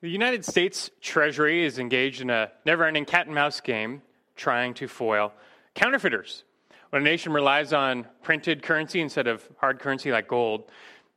[0.00, 4.00] The United States Treasury is engaged in a never ending cat and mouse game
[4.36, 5.32] trying to foil
[5.74, 6.44] counterfeiters.
[6.90, 10.70] When a nation relies on printed currency instead of hard currency like gold,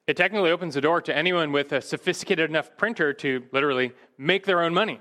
[0.07, 4.47] it technically opens the door to anyone with a sophisticated enough printer to literally make
[4.47, 4.99] their own money.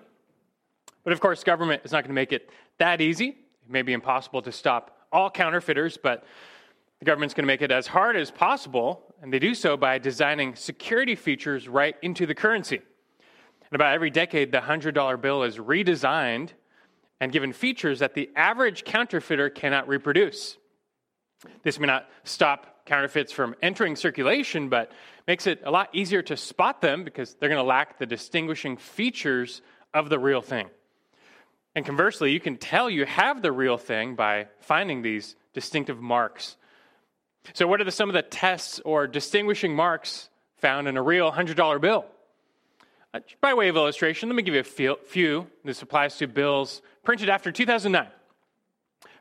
[1.03, 3.29] But of course, government is not going to make it that easy.
[3.29, 6.25] It may be impossible to stop all counterfeiters, but
[6.99, 9.97] the government's going to make it as hard as possible, and they do so by
[9.97, 12.83] designing security features right into the currency.
[13.71, 16.51] And about every decade, the $100 bill is redesigned
[17.21, 20.57] and given features that the average counterfeiter cannot reproduce.
[21.63, 24.91] This may not stop counterfeits from entering circulation, but
[25.29, 28.77] makes it a lot easier to spot them because they're going to lack the distinguishing
[28.77, 29.63] features
[29.95, 30.69] of the real thing.
[31.77, 36.57] And conversely, you can tell you have the real thing by finding these distinctive marks.
[37.55, 41.31] So, what are the, some of the tests or distinguishing marks found in a real
[41.31, 42.07] $100 bill?
[43.13, 45.47] Uh, by way of illustration, let me give you a few.
[45.65, 48.07] This applies to bills printed after 2009.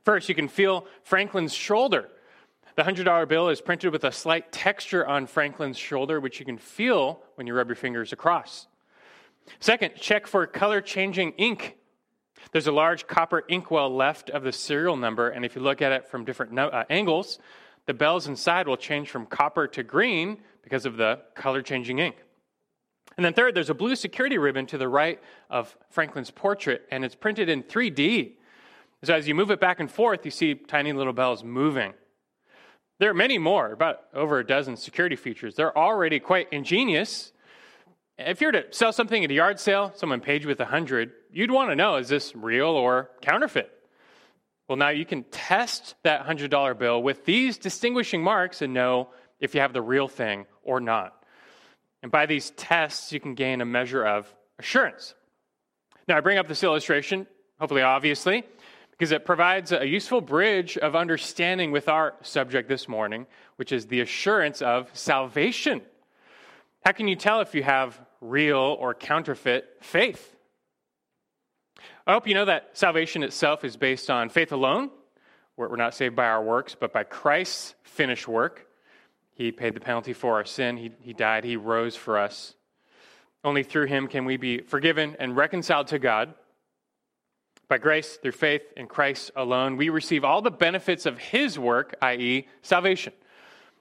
[0.04, 2.10] First, you can feel Franklin's shoulder.
[2.76, 6.58] The $100 bill is printed with a slight texture on Franklin's shoulder, which you can
[6.58, 8.68] feel when you rub your fingers across.
[9.60, 11.76] Second, check for color changing ink.
[12.52, 15.92] There's a large copper inkwell left of the serial number, and if you look at
[15.92, 17.40] it from different no- uh, angles,
[17.88, 22.16] the bells inside will change from copper to green because of the color changing ink.
[23.20, 27.04] And then, third, there's a blue security ribbon to the right of Franklin's portrait, and
[27.04, 28.32] it's printed in 3D.
[29.04, 31.92] So, as you move it back and forth, you see tiny little bells moving.
[32.98, 35.56] There are many more, about over a dozen security features.
[35.56, 37.34] They're already quite ingenious.
[38.18, 40.66] If you were to sell something at a yard sale, someone paid you with a
[40.66, 43.70] hundred, you'd want to know is this real or counterfeit?
[44.70, 49.10] Well, now you can test that $100 bill with these distinguishing marks and know
[49.42, 51.19] if you have the real thing or not.
[52.02, 55.14] And by these tests, you can gain a measure of assurance.
[56.08, 57.28] Now, I bring up this illustration,
[57.60, 58.44] hopefully obviously,
[58.92, 63.28] because it provides a useful bridge of understanding with our subject this morning,
[63.58, 65.82] which is the assurance of salvation.
[66.86, 70.36] How can you tell if you have real or counterfeit faith?
[72.08, 74.90] I hope you know that salvation itself is based on faith alone.
[75.58, 78.66] We're not saved by our works, but by Christ's finished work.
[79.40, 80.76] He paid the penalty for our sin.
[80.76, 81.46] He, he died.
[81.46, 82.56] He rose for us.
[83.42, 86.34] Only through him can we be forgiven and reconciled to God.
[87.70, 91.96] By grace, through faith in Christ alone, we receive all the benefits of his work,
[92.02, 93.14] i.e., salvation.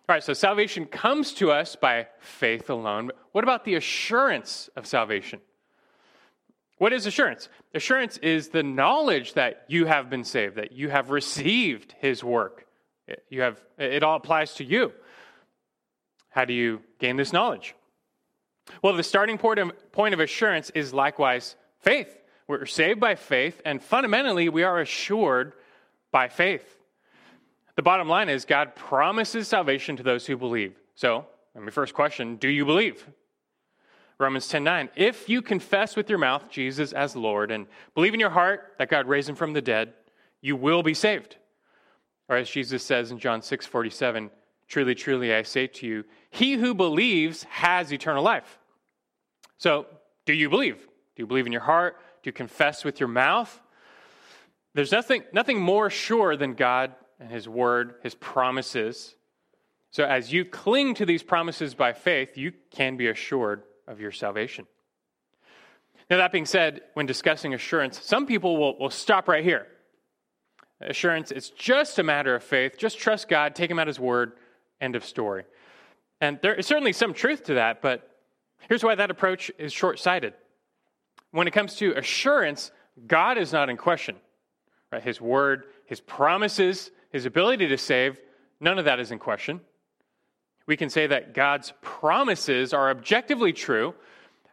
[0.08, 3.10] All right, so salvation comes to us by faith alone.
[3.32, 5.40] What about the assurance of salvation?
[6.76, 7.48] What is assurance?
[7.74, 12.64] Assurance is the knowledge that you have been saved, that you have received his work.
[13.28, 14.92] You have, it all applies to you.
[16.30, 17.74] How do you gain this knowledge?
[18.82, 22.14] Well, the starting point of, point of assurance is likewise faith.
[22.46, 25.52] We're saved by faith, and fundamentally, we are assured
[26.10, 26.78] by faith.
[27.76, 30.74] The bottom line is God promises salvation to those who believe.
[30.94, 33.06] So, my first question do you believe?
[34.18, 34.88] Romans 10 9.
[34.96, 38.88] If you confess with your mouth Jesus as Lord and believe in your heart that
[38.88, 39.92] God raised him from the dead,
[40.40, 41.36] you will be saved.
[42.28, 44.30] Or as Jesus says in John 6 47,
[44.68, 48.58] Truly, truly, I say to you, he who believes has eternal life.
[49.56, 49.86] So,
[50.26, 50.76] do you believe?
[50.76, 51.96] Do you believe in your heart?
[52.22, 53.60] Do you confess with your mouth?
[54.74, 59.14] There's nothing, nothing more sure than God and His Word, His promises.
[59.90, 64.12] So, as you cling to these promises by faith, you can be assured of your
[64.12, 64.66] salvation.
[66.10, 69.66] Now, that being said, when discussing assurance, some people will, will stop right here.
[70.80, 72.78] Assurance is just a matter of faith.
[72.78, 74.32] Just trust God, take Him at His word,
[74.80, 75.44] End of story.
[76.20, 78.08] And there is certainly some truth to that, but
[78.68, 80.34] here's why that approach is short sighted.
[81.30, 82.70] When it comes to assurance,
[83.06, 84.16] God is not in question.
[84.90, 85.02] Right?
[85.02, 88.18] His word, his promises, his ability to save,
[88.60, 89.60] none of that is in question.
[90.66, 93.94] We can say that God's promises are objectively true,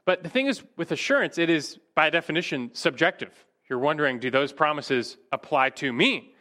[0.06, 3.32] but the thing is, with assurance, it is by definition subjective.
[3.68, 6.34] You're wondering, do those promises apply to me?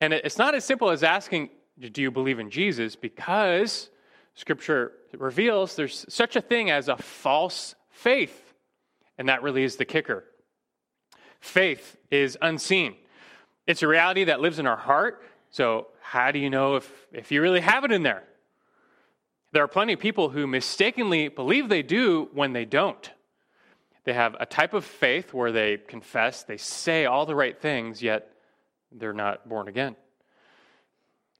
[0.00, 2.96] And it's not as simple as asking, do you believe in Jesus?
[2.96, 3.90] Because
[4.34, 8.54] Scripture reveals there's such a thing as a false faith.
[9.18, 10.24] And that really is the kicker.
[11.40, 12.96] Faith is unseen,
[13.66, 15.22] it's a reality that lives in our heart.
[15.50, 18.24] So, how do you know if, if you really have it in there?
[19.52, 23.10] There are plenty of people who mistakenly believe they do when they don't.
[24.04, 28.02] They have a type of faith where they confess, they say all the right things,
[28.02, 28.30] yet
[28.92, 29.96] they're not born again.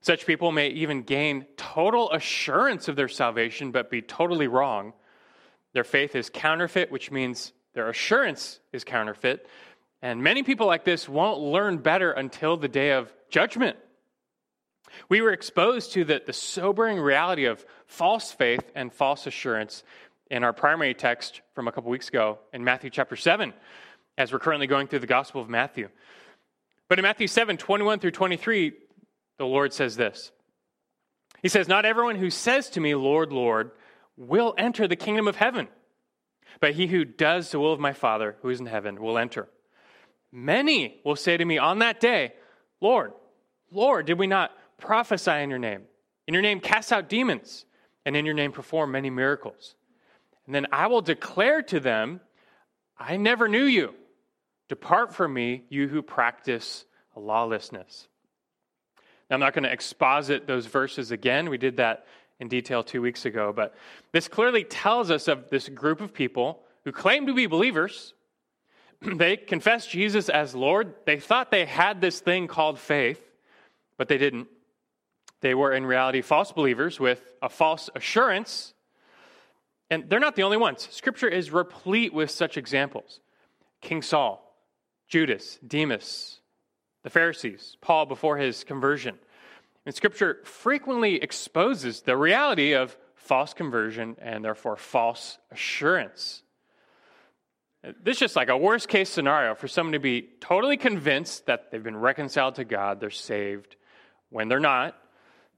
[0.06, 4.92] Such people may even gain total assurance of their salvation, but be totally wrong.
[5.72, 9.48] Their faith is counterfeit, which means their assurance is counterfeit.
[10.02, 13.78] And many people like this won't learn better until the day of judgment.
[15.08, 19.82] We were exposed to the, the sobering reality of false faith and false assurance
[20.30, 23.52] in our primary text from a couple weeks ago in Matthew chapter 7,
[24.16, 25.88] as we're currently going through the Gospel of Matthew.
[26.88, 28.72] But in Matthew 7, 21 through 23,
[29.38, 30.32] the Lord says this
[31.42, 33.70] He says, Not everyone who says to me, Lord, Lord,
[34.16, 35.68] will enter the kingdom of heaven,
[36.60, 39.48] but he who does the will of my Father who is in heaven will enter.
[40.32, 42.32] Many will say to me on that day,
[42.80, 43.12] Lord,
[43.70, 45.82] Lord, did we not prophesy in your name?
[46.26, 47.64] In your name, cast out demons,
[48.04, 49.74] and in your name, perform many miracles.
[50.46, 52.20] And then I will declare to them,
[52.98, 53.94] I never knew you.
[54.68, 56.84] Depart from me, you who practice
[57.14, 58.08] lawlessness.
[59.28, 61.50] Now, I'm not going to exposit those verses again.
[61.50, 62.06] We did that
[62.38, 63.74] in detail two weeks ago, but
[64.12, 68.14] this clearly tells us of this group of people who claim to be believers.
[69.00, 70.94] they confess Jesus as Lord.
[71.06, 73.20] They thought they had this thing called faith,
[73.96, 74.48] but they didn't.
[75.40, 78.74] They were in reality false believers with a false assurance.
[79.90, 80.88] And they're not the only ones.
[80.90, 83.20] Scripture is replete with such examples
[83.80, 84.56] King Saul,
[85.08, 86.40] Judas, Demas,
[87.06, 89.16] the Pharisees, Paul before his conversion.
[89.84, 96.42] And Scripture frequently exposes the reality of false conversion and therefore false assurance.
[98.02, 101.70] This is just like a worst case scenario for someone to be totally convinced that
[101.70, 103.76] they've been reconciled to God, they're saved,
[104.30, 104.96] when they're not.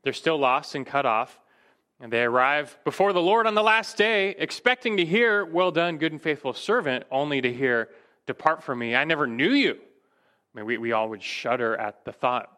[0.02, 1.40] They're still lost and cut off.
[1.98, 5.96] And they arrive before the Lord on the last day, expecting to hear, Well done,
[5.96, 7.88] good and faithful servant, only to hear,
[8.26, 9.78] Depart from me, I never knew you.
[10.58, 12.50] I mean, we, we all would shudder at the thought.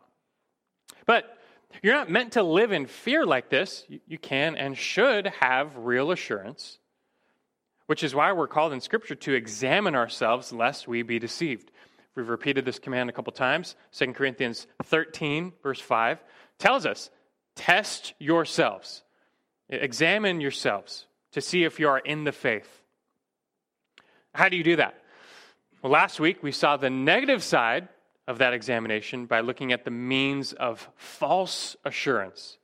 [1.04, 1.36] But
[1.82, 3.84] you're not meant to live in fear like this.
[3.88, 6.78] You, you can and should have real assurance,
[7.86, 11.70] which is why we're called in Scripture to examine ourselves lest we be deceived.
[12.16, 13.76] We've repeated this command a couple times.
[13.92, 16.18] 2 Corinthians 13, verse 5,
[16.58, 17.10] tells us
[17.54, 19.02] test yourselves,
[19.68, 22.82] examine yourselves to see if you are in the faith.
[24.34, 24.99] How do you do that?
[25.82, 27.88] Well, last week we saw the negative side
[28.28, 32.58] of that examination by looking at the means of false assurance.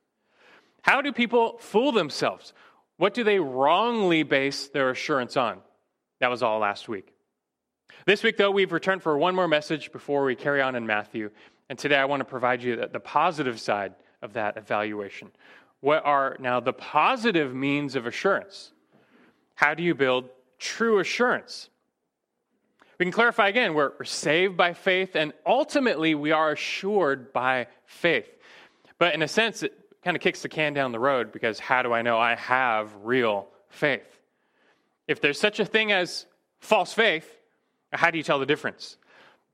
[0.83, 2.53] How do people fool themselves?
[2.99, 5.61] What do they wrongly base their assurance on?
[6.21, 7.15] That was all last week.
[8.05, 11.31] This week, though, we've returned for one more message before we carry on in Matthew.
[11.71, 15.31] And today I want to provide you the positive side of that evaluation.
[15.81, 18.73] What are now the positive means of assurance?
[19.55, 20.29] How do you build
[20.59, 21.71] true assurance?
[22.98, 27.66] We can clarify again we're, we're saved by faith, and ultimately we are assured by
[27.84, 28.28] faith.
[28.98, 31.82] But in a sense, it kind of kicks the can down the road because how
[31.82, 34.20] do I know I have real faith?
[35.06, 36.26] If there's such a thing as
[36.60, 37.31] false faith,
[37.93, 38.96] how do you tell the difference?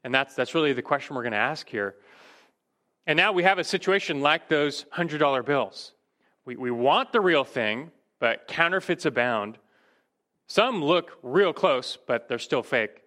[0.04, 1.96] And that's, that's really the question we're going to ask here.
[3.06, 5.92] And now we have a situation like those $100 bills.
[6.44, 7.90] We, we want the real thing,
[8.20, 9.58] but counterfeits abound.
[10.46, 13.01] Some look real close, but they're still fake.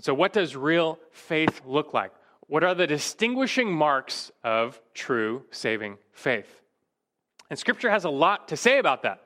[0.00, 2.10] And so, what does real faith look like?
[2.46, 6.62] What are the distinguishing marks of true saving faith?
[7.50, 9.20] And Scripture has a lot to say about that.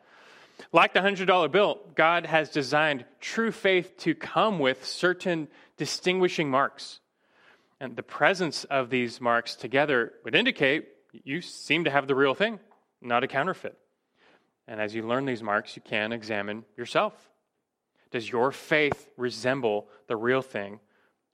[0.72, 6.98] Like the $100 bill, God has designed true faith to come with certain distinguishing marks.
[7.78, 12.34] And the presence of these marks together would indicate you seem to have the real
[12.34, 12.58] thing,
[13.00, 13.78] not a counterfeit.
[14.66, 17.14] And as you learn these marks, you can examine yourself.
[18.10, 20.80] Does your faith resemble the real thing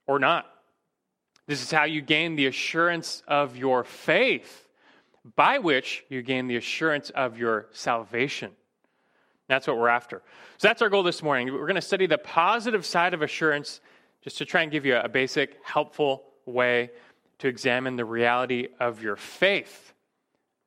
[0.06, 0.46] or not?
[1.46, 4.68] This is how you gain the assurance of your faith,
[5.36, 8.52] by which you gain the assurance of your salvation.
[9.48, 10.22] That's what we're after.
[10.58, 11.52] So that's our goal this morning.
[11.52, 13.80] We're going to study the positive side of assurance
[14.22, 16.90] just to try and give you a basic, helpful way
[17.38, 19.92] to examine the reality of your faith.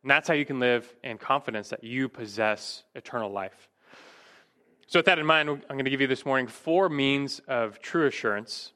[0.01, 3.69] And that's how you can live in confidence that you possess eternal life.
[4.87, 7.79] So, with that in mind, I'm going to give you this morning four means of
[7.79, 8.73] true assurance.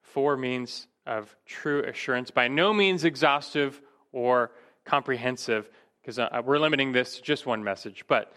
[0.00, 2.30] Four means of true assurance.
[2.30, 3.80] By no means exhaustive
[4.12, 4.50] or
[4.84, 5.68] comprehensive,
[6.00, 8.04] because uh, we're limiting this to just one message.
[8.08, 8.32] But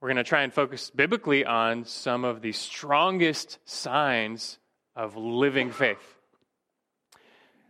[0.00, 4.58] we're going to try and focus biblically on some of the strongest signs
[4.96, 6.16] of living faith.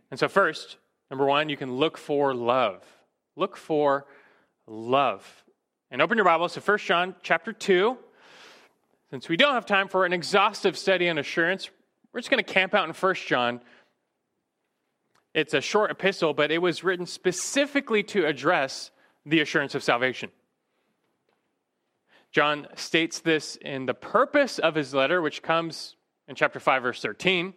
[0.09, 0.77] And so, first,
[1.09, 2.83] number one, you can look for love.
[3.35, 4.05] Look for
[4.65, 5.43] love.
[5.91, 7.97] And open your Bibles to 1 John chapter 2.
[9.11, 11.69] Since we don't have time for an exhaustive study on assurance,
[12.13, 13.59] we're just going to camp out in 1 John.
[15.33, 18.89] It's a short epistle, but it was written specifically to address
[19.25, 20.31] the assurance of salvation.
[22.31, 25.97] John states this in the purpose of his letter, which comes
[26.29, 27.53] in chapter 5, verse 13.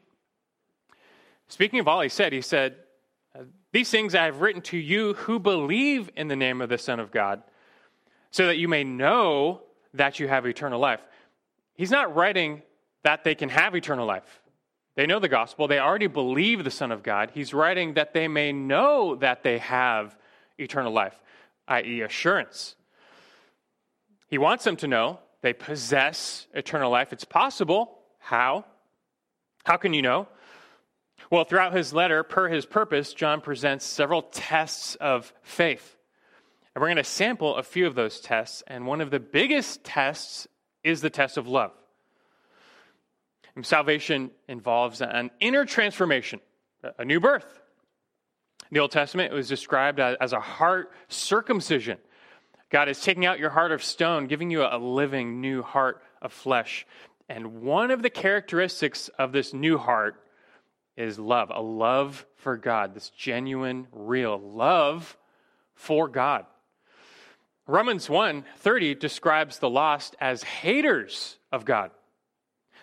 [1.47, 2.75] Speaking of all he said, he said,
[3.71, 6.99] These things I have written to you who believe in the name of the Son
[6.99, 7.45] of God,
[8.33, 11.01] so that you may know that you have eternal life.
[11.75, 12.63] He's not writing
[13.03, 14.41] that they can have eternal life.
[14.97, 17.33] They know the gospel, they already believe the Son of God.
[17.35, 20.17] He's writing that they may know that they have
[20.57, 21.21] eternal life,
[21.67, 22.77] i.e., assurance.
[24.29, 27.13] He wants them to know they possess eternal life.
[27.13, 27.99] It's possible.
[28.19, 28.65] How?
[29.65, 30.29] How can you know?
[31.31, 35.97] Well, throughout his letter, per his purpose, John presents several tests of faith.
[36.75, 38.63] And we're going to sample a few of those tests.
[38.67, 40.47] And one of the biggest tests
[40.85, 41.73] is the test of love.
[43.57, 46.41] And salvation involves an inner transformation,
[46.99, 47.61] a new birth.
[48.71, 51.99] In the Old Testament, it was described as a heart circumcision
[52.75, 56.33] God is taking out your heart of stone, giving you a living new heart of
[56.33, 56.85] flesh.
[57.29, 60.21] And one of the characteristics of this new heart
[60.97, 65.17] is love, a love for God, this genuine, real love
[65.77, 66.47] for God.
[67.67, 71.91] Romans 1:30 describes the lost as haters of God.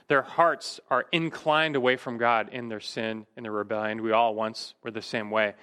[0.07, 4.01] Their hearts are inclined away from God in their sin, in their rebellion.
[4.01, 5.53] We all once were the same way.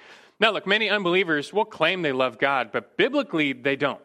[0.41, 4.01] Now, look, many unbelievers will claim they love God, but biblically they don't.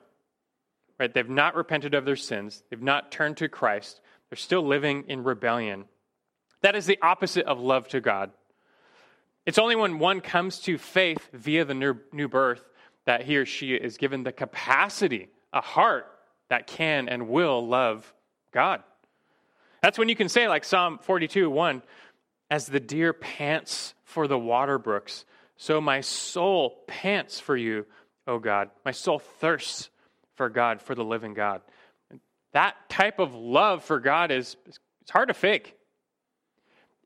[0.99, 1.13] Right?
[1.13, 5.23] They've not repented of their sins, they've not turned to Christ, they're still living in
[5.23, 5.85] rebellion.
[6.61, 8.31] That is the opposite of love to God.
[9.45, 12.67] It's only when one comes to faith via the new, new birth
[13.05, 16.07] that he or she is given the capacity, a heart
[16.49, 18.13] that can and will love
[18.51, 18.83] God.
[19.81, 21.81] That's when you can say, like Psalm 42 1,
[22.49, 25.25] as the deer pants for the water brooks,
[25.57, 27.85] so my soul pants for you,
[28.27, 28.69] O God.
[28.85, 29.89] My soul thirsts
[30.35, 31.61] for God, for the living God.
[32.53, 34.55] That type of love for God is
[35.01, 35.75] it's hard to fake.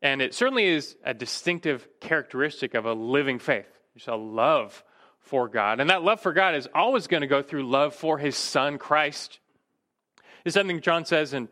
[0.01, 3.67] And it certainly is a distinctive characteristic of a living faith.
[3.95, 4.83] It's a love
[5.27, 5.79] for God.
[5.79, 8.77] And that love for God is always going to go through love for his son
[8.77, 9.39] Christ.
[10.45, 11.49] Is something John says in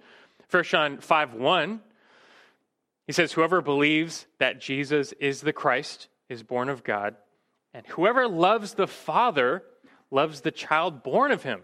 [0.49, 1.81] 1 John 5 1.
[3.07, 7.15] He says, Whoever believes that Jesus is the Christ is born of God,
[7.73, 9.63] and whoever loves the Father
[10.09, 11.61] loves the child born of him.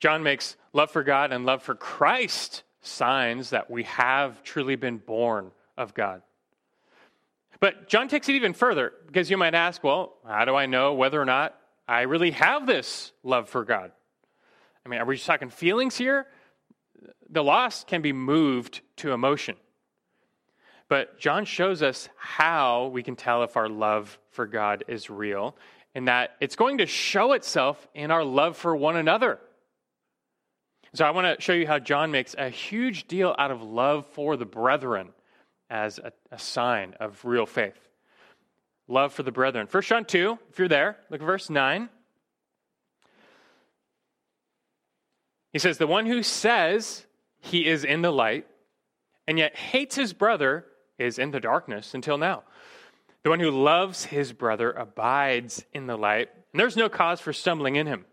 [0.00, 4.98] John makes love for God and love for Christ signs that we have truly been
[4.98, 6.22] born of God.
[7.64, 10.92] But John takes it even further because you might ask, well, how do I know
[10.92, 13.90] whether or not I really have this love for God?
[14.84, 16.26] I mean, are we just talking feelings here?
[17.30, 19.56] The lost can be moved to emotion.
[20.90, 25.56] But John shows us how we can tell if our love for God is real
[25.94, 29.38] in that it's going to show itself in our love for one another.
[30.92, 34.04] So I want to show you how John makes a huge deal out of love
[34.08, 35.14] for the brethren
[35.74, 37.88] as a, a sign of real faith.
[38.86, 39.66] Love for the brethren.
[39.68, 41.88] 1 John 2, if you're there, look at verse 9.
[45.52, 47.04] He says, The one who says
[47.40, 48.46] he is in the light
[49.26, 50.64] and yet hates his brother
[50.96, 52.44] is in the darkness until now.
[53.24, 57.32] The one who loves his brother abides in the light, and there's no cause for
[57.32, 58.04] stumbling in him.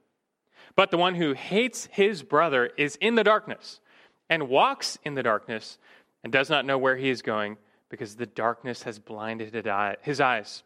[0.75, 3.81] But the one who hates his brother is in the darkness
[4.31, 5.77] and walks in the darkness
[6.23, 7.57] and does not know where he is going
[7.89, 9.53] because the darkness has blinded
[10.01, 10.63] his eyes.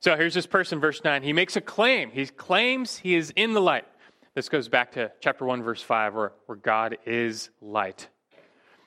[0.00, 1.22] So here's this person, verse 9.
[1.22, 2.10] He makes a claim.
[2.10, 3.86] He claims he is in the light.
[4.34, 8.08] This goes back to chapter 1, verse 5, where, where God is light.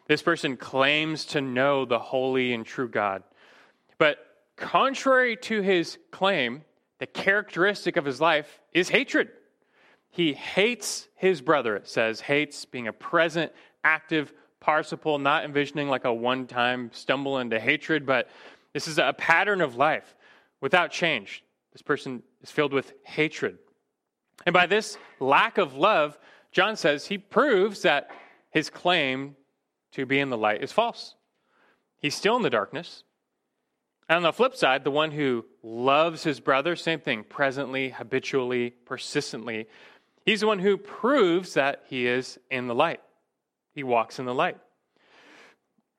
[0.07, 3.24] This person claims to know the holy and true God.
[3.97, 4.17] But
[4.55, 6.63] contrary to his claim,
[7.00, 9.29] the characteristic of his life is hatred.
[10.09, 13.51] He hates his brother, it says, hates being a present,
[13.83, 14.33] active
[14.67, 18.27] participle, not envisioning like a one time stumble into hatred, but
[18.74, 20.13] this is a pattern of life
[20.59, 21.41] without change.
[21.71, 23.59] This person is filled with hatred.
[24.45, 26.19] And by this lack of love,
[26.51, 28.12] John says he proves that
[28.50, 29.38] his claim
[29.93, 31.15] to be in the light is false.
[32.01, 33.03] He's still in the darkness.
[34.09, 38.71] And on the flip side, the one who loves his brother, same thing, presently, habitually,
[38.83, 39.67] persistently,
[40.25, 43.00] he's the one who proves that he is in the light.
[43.77, 44.57] He walks in the light.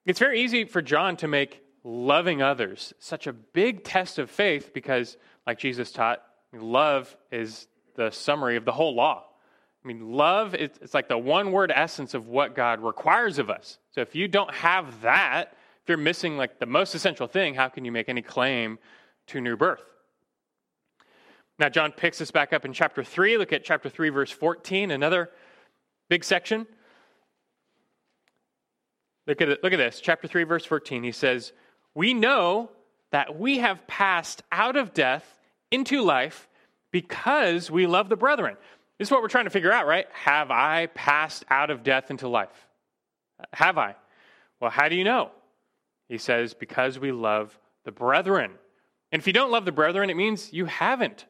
[0.05, 4.73] It's very easy for John to make loving others such a big test of faith
[4.75, 5.17] because,
[5.47, 6.21] like Jesus taught,
[6.53, 9.23] love is the summary of the whole law.
[9.85, 13.79] I mean, love, it's like the one word essence of what God requires of us.
[13.93, 15.53] So if you don't have that,
[15.85, 18.81] if you're missing like the most essential thing, how can you make any claim
[19.29, 19.85] to new birth?
[21.61, 23.39] Now, John picks us back up in chapter 3.
[23.39, 25.31] Look at chapter 3, verse 14, another
[26.09, 26.67] big section.
[29.29, 30.01] Look at, it, look at this.
[30.01, 31.03] Chapter 3, verse 14.
[31.03, 31.53] He says,
[31.95, 32.71] We know
[33.11, 35.39] that we have passed out of death
[35.71, 36.49] into life
[36.91, 38.57] because we love the brethren.
[38.99, 40.07] This is what we're trying to figure out, right?
[40.13, 42.67] Have I passed out of death into life?
[43.53, 43.97] Have I?
[44.61, 45.31] Well, how do you know?
[46.09, 48.53] He says, Because we love the brethren.
[49.13, 51.27] And if you don't love the brethren, it means you haven't.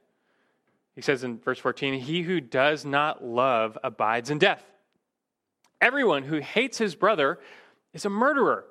[0.95, 4.65] He says in verse 14, He who does not love abides in death.
[5.81, 7.41] Everyone who hates his brother
[7.99, 8.65] is a murderer.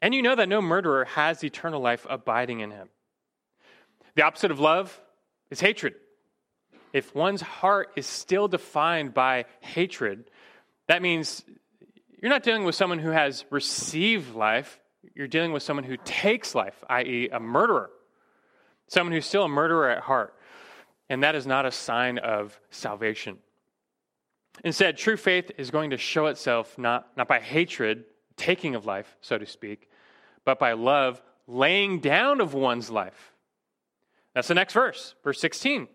[0.00, 2.88] And you know that no murderer has eternal life abiding in him.
[4.16, 4.98] The opposite of love
[5.50, 5.94] is hatred.
[6.92, 10.30] If one's heart is still defined by hatred,
[10.88, 11.44] that means
[12.20, 14.80] you're not dealing with someone who has received life,
[15.14, 17.90] you're dealing with someone who takes life, i.e., a murderer.
[18.86, 20.34] Someone who's still a murderer at heart.
[21.10, 23.38] And that is not a sign of salvation.
[24.62, 28.04] Instead, true faith is going to show itself not, not by hatred,
[28.36, 29.88] taking of life, so to speak,
[30.44, 33.32] but by love, laying down of one's life.
[34.34, 35.88] That's the next verse, verse 16.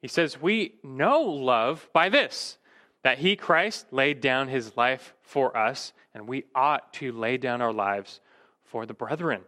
[0.00, 2.58] He says, We know love by this,
[3.02, 7.60] that he, Christ, laid down his life for us, and we ought to lay down
[7.60, 8.20] our lives
[8.64, 9.42] for the brethren.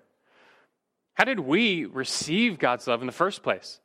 [1.14, 3.80] How did we receive God's love in the first place?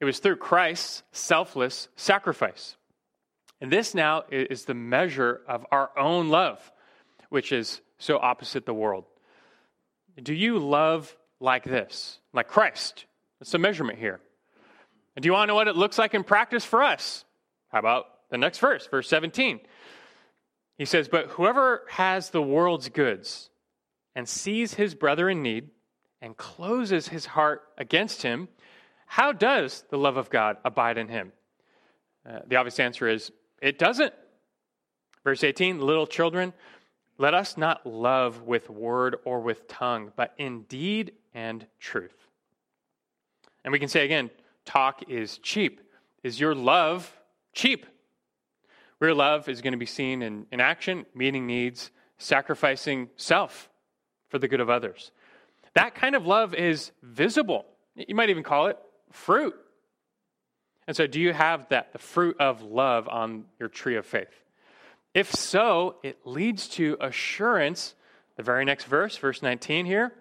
[0.00, 2.76] It was through Christ's selfless sacrifice.
[3.60, 6.71] And this now is the measure of our own love,
[7.32, 9.04] which is so opposite the world.
[10.22, 13.06] Do you love like this, like Christ?
[13.40, 14.20] That's the measurement here.
[15.16, 17.24] And do you want to know what it looks like in practice for us?
[17.68, 19.60] How about the next verse, verse 17?
[20.76, 23.48] He says, But whoever has the world's goods
[24.14, 25.70] and sees his brother in need
[26.20, 28.48] and closes his heart against him,
[29.06, 31.32] how does the love of God abide in him?
[32.28, 34.12] Uh, the obvious answer is it doesn't.
[35.24, 36.52] Verse 18 Little children,
[37.18, 42.28] let us not love with word or with tongue, but in deed and truth.
[43.64, 44.30] And we can say again,
[44.64, 45.80] talk is cheap.
[46.22, 47.16] Is your love
[47.52, 47.86] cheap?
[49.00, 53.68] Real love is going to be seen in, in action, meeting needs, sacrificing self
[54.28, 55.10] for the good of others.
[55.74, 57.66] That kind of love is visible.
[57.96, 58.78] You might even call it
[59.10, 59.54] fruit.
[60.86, 64.41] And so, do you have that, the fruit of love on your tree of faith?
[65.14, 67.94] If so, it leads to assurance.
[68.36, 70.12] The very next verse, verse 19 here,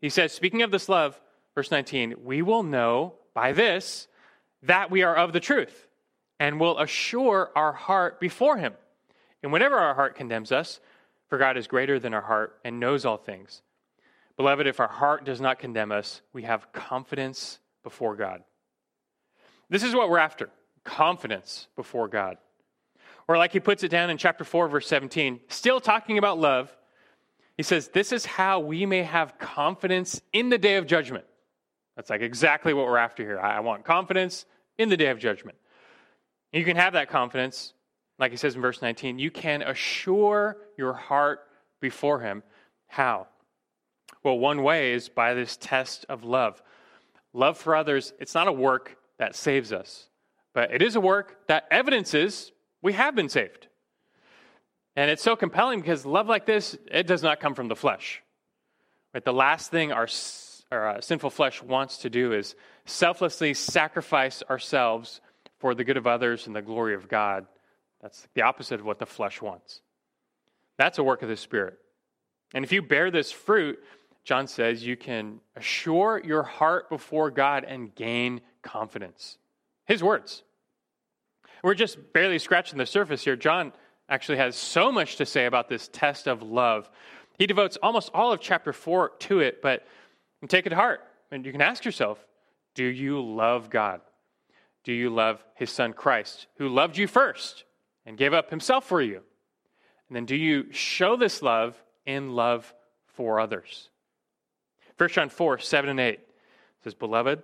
[0.00, 1.20] he says, speaking of this love,
[1.54, 4.08] verse 19, we will know by this
[4.62, 5.86] that we are of the truth
[6.40, 8.74] and will assure our heart before him.
[9.42, 10.80] And whenever our heart condemns us,
[11.28, 13.62] for God is greater than our heart and knows all things.
[14.36, 18.42] Beloved, if our heart does not condemn us, we have confidence before God.
[19.68, 20.50] This is what we're after
[20.84, 22.38] confidence before God.
[23.28, 26.76] Or, like he puts it down in chapter 4, verse 17, still talking about love,
[27.56, 31.24] he says, This is how we may have confidence in the day of judgment.
[31.96, 33.38] That's like exactly what we're after here.
[33.38, 34.46] I want confidence
[34.78, 35.56] in the day of judgment.
[36.52, 37.74] You can have that confidence,
[38.18, 41.40] like he says in verse 19, you can assure your heart
[41.80, 42.42] before him.
[42.86, 43.26] How?
[44.22, 46.62] Well, one way is by this test of love.
[47.32, 50.08] Love for others, it's not a work that saves us,
[50.52, 53.68] but it is a work that evidences we have been saved.
[54.94, 58.22] And it's so compelling because love like this, it does not come from the flesh.
[59.14, 59.24] Right?
[59.24, 60.08] The last thing our,
[60.70, 65.20] our uh, sinful flesh wants to do is selflessly sacrifice ourselves
[65.58, 67.46] for the good of others and the glory of God.
[68.02, 69.80] That's the opposite of what the flesh wants.
[70.76, 71.78] That's a work of the Spirit.
[72.52, 73.78] And if you bear this fruit,
[74.24, 79.38] John says you can assure your heart before God and gain confidence.
[79.86, 80.42] His words.
[81.62, 83.36] We're just barely scratching the surface here.
[83.36, 83.72] John
[84.08, 86.90] actually has so much to say about this test of love.
[87.38, 89.86] He devotes almost all of chapter 4 to it, but
[90.48, 91.00] take it to heart.
[91.30, 92.24] And you can ask yourself
[92.74, 94.00] do you love God?
[94.84, 97.64] Do you love his son Christ, who loved you first
[98.04, 99.20] and gave up himself for you?
[100.08, 102.74] And then do you show this love in love
[103.06, 103.90] for others?
[104.98, 106.20] 1 John 4 7 and 8
[106.82, 107.42] says, Beloved,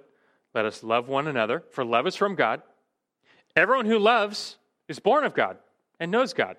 [0.55, 2.63] let us love one another, for love is from God.
[3.59, 5.57] Everyone who loves is born of God
[5.99, 6.57] and knows God.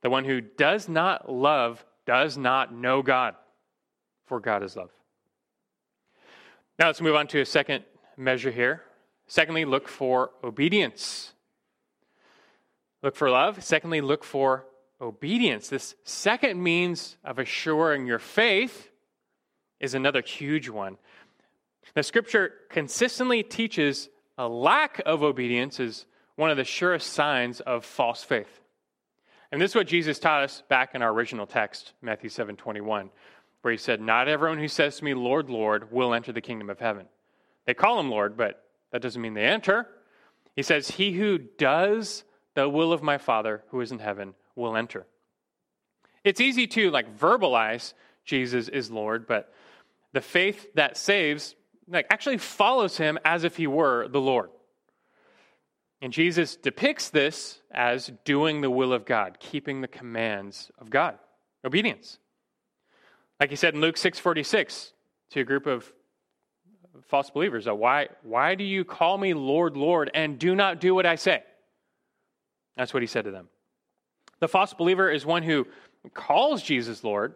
[0.00, 3.34] The one who does not love does not know God,
[4.24, 4.90] for God is love.
[6.78, 7.84] Now let's move on to a second
[8.16, 8.84] measure here.
[9.26, 11.34] Secondly, look for obedience.
[13.02, 13.62] Look for love.
[13.62, 14.64] Secondly, look for
[15.02, 15.68] obedience.
[15.68, 18.90] This second means of assuring your faith
[19.78, 20.96] is another huge one.
[21.92, 27.84] The scripture consistently teaches a lack of obedience is one of the surest signs of
[27.84, 28.60] false faith.
[29.50, 33.10] And this is what Jesus taught us back in our original text, Matthew 7 21,
[33.62, 36.70] where he said, Not everyone who says to me, Lord, Lord, will enter the kingdom
[36.70, 37.06] of heaven.
[37.66, 39.88] They call him Lord, but that doesn't mean they enter.
[40.54, 42.24] He says, He who does
[42.54, 45.06] the will of my Father who is in heaven will enter.
[46.24, 49.52] It's easy to like verbalize Jesus is Lord, but
[50.12, 51.54] the faith that saves
[51.88, 54.50] like actually follows him as if he were the Lord.
[56.00, 61.18] And Jesus depicts this as doing the will of God, keeping the commands of God,
[61.64, 62.18] obedience.
[63.40, 64.92] Like he said in Luke 6:46
[65.30, 65.92] to a group of
[67.06, 70.94] false believers, uh, why, why do you call me Lord, Lord, and do not do
[70.94, 71.42] what I say?
[72.76, 73.48] That's what he said to them.
[74.40, 75.66] The false believer is one who
[76.14, 77.34] calls Jesus Lord,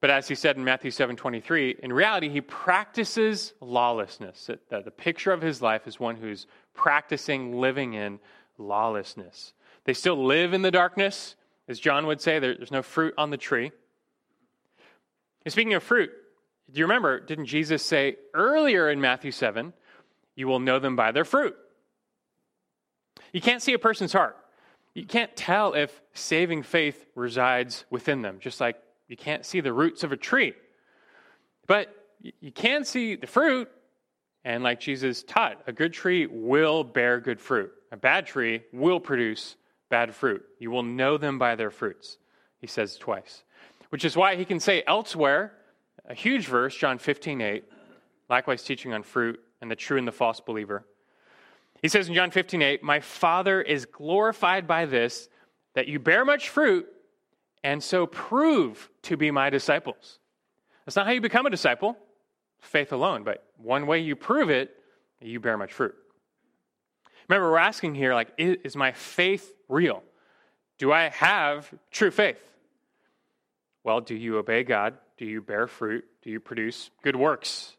[0.00, 4.48] but as he said in Matthew 7:23, in reality he practices lawlessness.
[4.68, 8.20] The, picture of his life is one who's practicing living in
[8.58, 9.52] lawlessness.
[9.84, 11.34] They still live in the darkness,
[11.66, 13.72] as John would say, there, there's no fruit on the tree.
[15.44, 16.10] And speaking of fruit,
[16.70, 19.72] do you remember, didn't Jesus say earlier in Matthew 7,
[20.36, 21.56] you will know them by their fruit?
[23.32, 24.36] You can't see a person's heart.
[24.94, 28.76] You can't tell if saving faith resides within them, just like
[29.08, 30.54] you can't see the roots of a tree.
[31.66, 31.94] But
[32.40, 33.68] you can see the fruit,
[34.44, 37.72] and like Jesus taught, a good tree will bear good fruit.
[37.90, 39.56] A bad tree will produce
[39.88, 40.44] bad fruit.
[40.58, 42.18] You will know them by their fruits,
[42.60, 43.44] he says twice.
[43.90, 45.54] Which is why he can say elsewhere,
[46.06, 47.64] a huge verse, John 15, 8,
[48.28, 50.84] likewise teaching on fruit and the true and the false believer.
[51.80, 55.28] He says in John 15, 8, My Father is glorified by this,
[55.74, 56.86] that you bear much fruit
[57.62, 60.18] and so prove to be my disciples.
[60.84, 61.96] That's not how you become a disciple,
[62.60, 64.74] faith alone, but one way you prove it,
[65.20, 65.94] you bear much fruit.
[67.28, 70.02] Remember, we're asking here, like, is my faith real?
[70.78, 72.40] Do I have true faith?
[73.84, 74.94] Well, do you obey God?
[75.18, 76.04] Do you bear fruit?
[76.22, 77.76] Do you produce good works?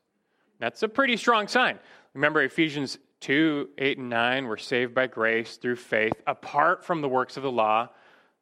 [0.60, 1.80] That's a pretty strong sign.
[2.14, 7.10] Remember Ephesians 2 8 and 9, we're saved by grace through faith, apart from the
[7.10, 7.90] works of the law,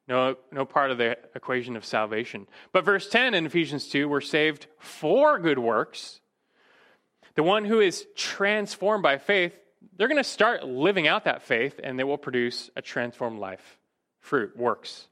[0.07, 2.47] no, no part of the equation of salvation.
[2.71, 6.21] But verse 10 in Ephesians 2, we're saved for good works.
[7.35, 9.57] The one who is transformed by faith,
[9.97, 13.77] they're going to start living out that faith and they will produce a transformed life,
[14.19, 15.07] fruit, works.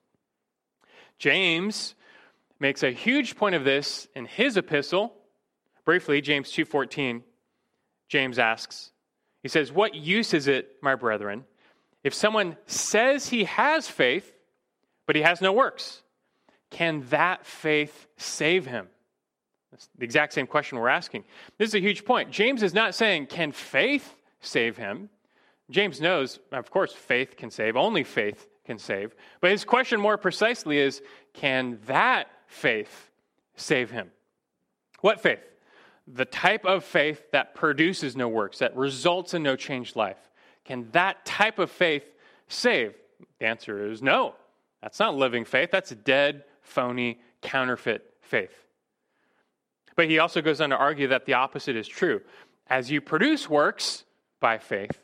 [1.17, 1.93] James
[2.59, 5.13] makes a huge point of this in his epistle.
[5.83, 7.23] Briefly, James 2:14,
[8.07, 8.91] James asks,
[9.43, 11.45] he says, "What use is it, my brethren,
[12.03, 14.34] if someone says he has faith
[15.05, 16.01] but he has no works.
[16.69, 18.87] Can that faith save him?
[19.71, 21.25] That's the exact same question we're asking.
[21.57, 22.31] This is a huge point.
[22.31, 25.09] James is not saying, Can faith save him?
[25.69, 27.75] James knows, of course, faith can save.
[27.75, 29.15] Only faith can save.
[29.41, 31.01] But his question more precisely is
[31.33, 33.09] Can that faith
[33.55, 34.11] save him?
[35.01, 35.39] What faith?
[36.07, 40.19] The type of faith that produces no works, that results in no changed life.
[40.63, 42.05] Can that type of faith
[42.47, 42.95] save?
[43.39, 44.35] The answer is no.
[44.85, 48.53] That's not living faith, that's dead, phony, counterfeit faith.
[49.95, 52.21] But he also goes on to argue that the opposite is true.
[52.67, 54.03] As you produce works
[54.39, 55.01] by faith,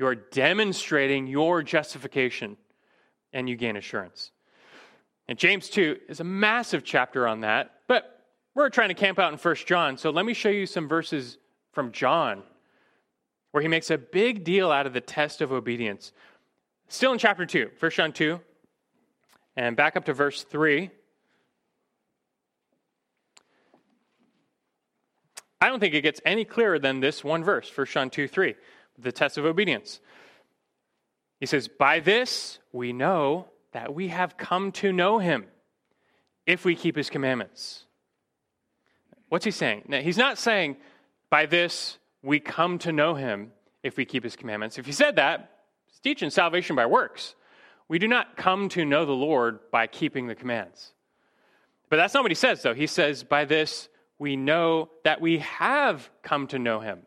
[0.00, 2.56] you're demonstrating your justification
[3.32, 4.32] and you gain assurance.
[5.28, 8.24] And James 2 is a massive chapter on that, but
[8.56, 11.38] we're trying to camp out in 1 John, so let me show you some verses
[11.70, 12.42] from John
[13.52, 16.12] where he makes a big deal out of the test of obedience.
[16.88, 18.40] Still in chapter 2, 1 John 2,
[19.56, 20.90] and back up to verse 3.
[25.60, 28.54] I don't think it gets any clearer than this one verse, 1 John 2 3,
[28.98, 30.00] the test of obedience.
[31.38, 35.46] He says, By this we know that we have come to know him
[36.46, 37.84] if we keep his commandments.
[39.28, 39.84] What's he saying?
[39.86, 40.76] Now, he's not saying,
[41.28, 44.78] By this we come to know him if we keep his commandments.
[44.78, 47.34] If he said that, he's teaching salvation by works.
[47.90, 50.92] We do not come to know the Lord by keeping the commands.
[51.88, 52.72] But that's not what he says, though.
[52.72, 57.00] He says, By this we know that we have come to know him.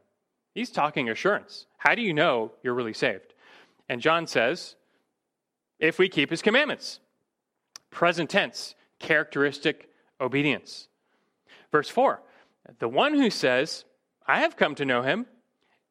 [0.53, 1.67] He's talking assurance.
[1.77, 3.33] How do you know you're really saved?
[3.87, 4.75] And John says,
[5.79, 6.99] If we keep his commandments.
[7.89, 10.89] Present tense, characteristic obedience.
[11.71, 12.21] Verse 4
[12.79, 13.85] The one who says,
[14.27, 15.27] I have come to know him,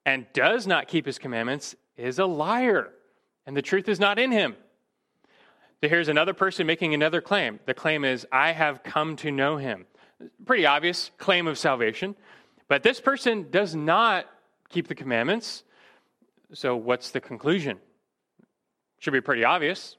[0.05, 2.91] and does not keep his commandments is a liar,
[3.47, 4.55] and the truth is not in him.
[5.83, 7.59] So here's another person making another claim.
[7.67, 9.87] The claim is, I have come to know him.
[10.47, 12.15] Pretty obvious claim of salvation.
[12.69, 14.27] But this person does not
[14.69, 15.65] keep the commandments.
[16.55, 17.81] So, what's the conclusion?
[19.01, 19.97] Should be pretty obvious.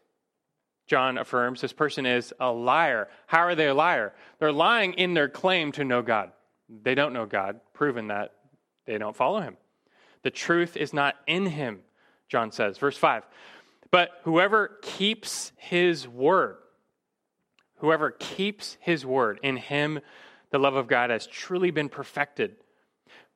[0.87, 3.09] John affirms this person is a liar.
[3.27, 4.13] How are they a liar?
[4.39, 6.31] They're lying in their claim to know God.
[6.69, 8.31] They don't know God, proven that
[8.85, 9.57] they don't follow him.
[10.21, 11.81] The truth is not in him,
[12.29, 12.77] John says.
[12.77, 13.23] Verse 5.
[13.93, 16.57] But whoever keeps his word,
[17.75, 19.99] whoever keeps his word, in him
[20.49, 22.55] the love of God has truly been perfected.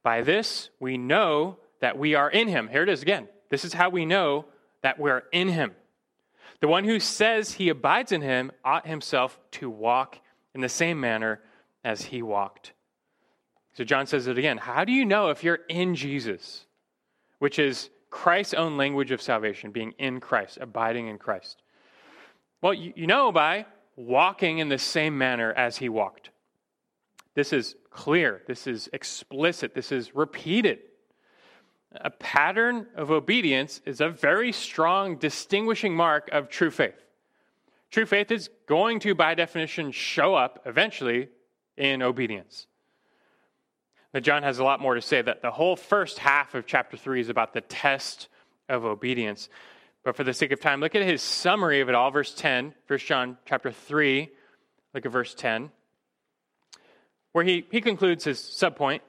[0.02, 2.70] By this we know that we are in him.
[2.70, 3.28] Here it is again.
[3.50, 4.46] This is how we know
[4.82, 5.76] that we're in him.
[6.60, 10.18] The one who says he abides in him ought himself to walk
[10.56, 11.40] in the same manner
[11.84, 12.74] as he walked.
[13.76, 14.58] So John says it again.
[14.58, 16.66] How do you know if you're in Jesus?
[17.38, 21.62] Which is Christ's own language of salvation, being in Christ, abiding in Christ.
[22.62, 23.66] Well, you, you know by
[23.96, 26.30] walking in the same manner as he walked.
[27.34, 30.80] This is clear, this is explicit, this is repeated.
[31.92, 37.04] A pattern of obedience is a very strong distinguishing mark of true faith.
[37.90, 41.30] True faith is going to, by definition, show up eventually
[41.78, 42.68] in obedience.
[44.14, 46.98] But John has a lot more to say that the whole first half of chapter
[46.98, 48.30] 3 is about the test
[48.70, 49.50] of obedience.
[50.04, 52.74] But for the sake of time, look at his summary of it all, verse 10,
[52.88, 54.30] 1 John chapter 3,
[54.94, 55.70] look at verse 10,
[57.34, 59.02] where he, he concludes his subpoint.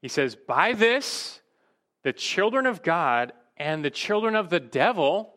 [0.00, 1.40] He says, By this,
[2.04, 5.34] the children of God and the children of the devil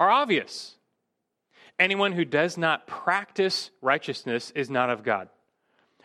[0.00, 0.76] are obvious.
[1.78, 5.28] Anyone who does not practice righteousness is not of God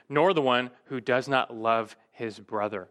[0.09, 2.89] nor the one who does not love his brother.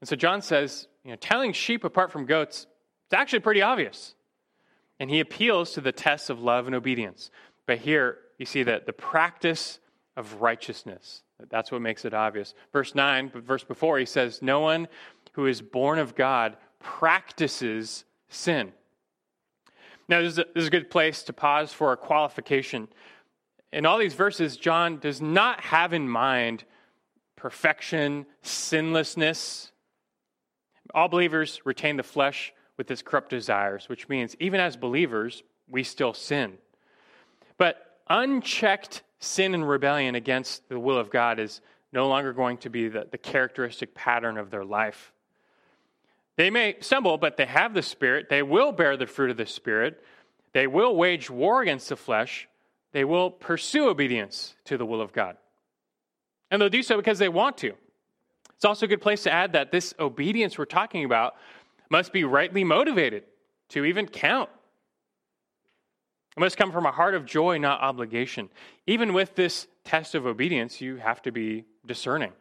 [0.00, 2.66] And so John says, you know, telling sheep apart from goats,
[3.06, 4.14] it's actually pretty obvious.
[5.00, 7.30] And he appeals to the tests of love and obedience.
[7.66, 9.78] But here you see that the practice
[10.16, 11.22] of righteousness.
[11.48, 12.54] That's what makes it obvious.
[12.72, 14.88] Verse 9, but verse before, he says, No one
[15.32, 18.72] who is born of God practices sin.
[20.08, 22.88] Now, this is, a, this is a good place to pause for a qualification
[23.72, 26.64] in all these verses, John does not have in mind
[27.36, 29.70] perfection, sinlessness.
[30.94, 35.82] All believers retain the flesh with its corrupt desires, which means even as believers, we
[35.82, 36.58] still sin.
[37.58, 41.60] But unchecked sin and rebellion against the will of God is
[41.92, 45.12] no longer going to be the, the characteristic pattern of their life.
[46.36, 48.28] They may stumble, but they have the Spirit.
[48.28, 50.02] They will bear the fruit of the Spirit.
[50.52, 52.48] They will wage war against the flesh,
[52.92, 55.36] they will pursue obedience to the will of God.
[56.50, 57.74] And they'll do so because they want to.
[58.54, 61.34] It's also a good place to add that this obedience we're talking about
[61.90, 63.24] must be rightly motivated
[63.70, 64.50] to even count.
[66.36, 68.48] It must come from a heart of joy, not obligation.
[68.86, 72.32] Even with this test of obedience, you have to be discerning.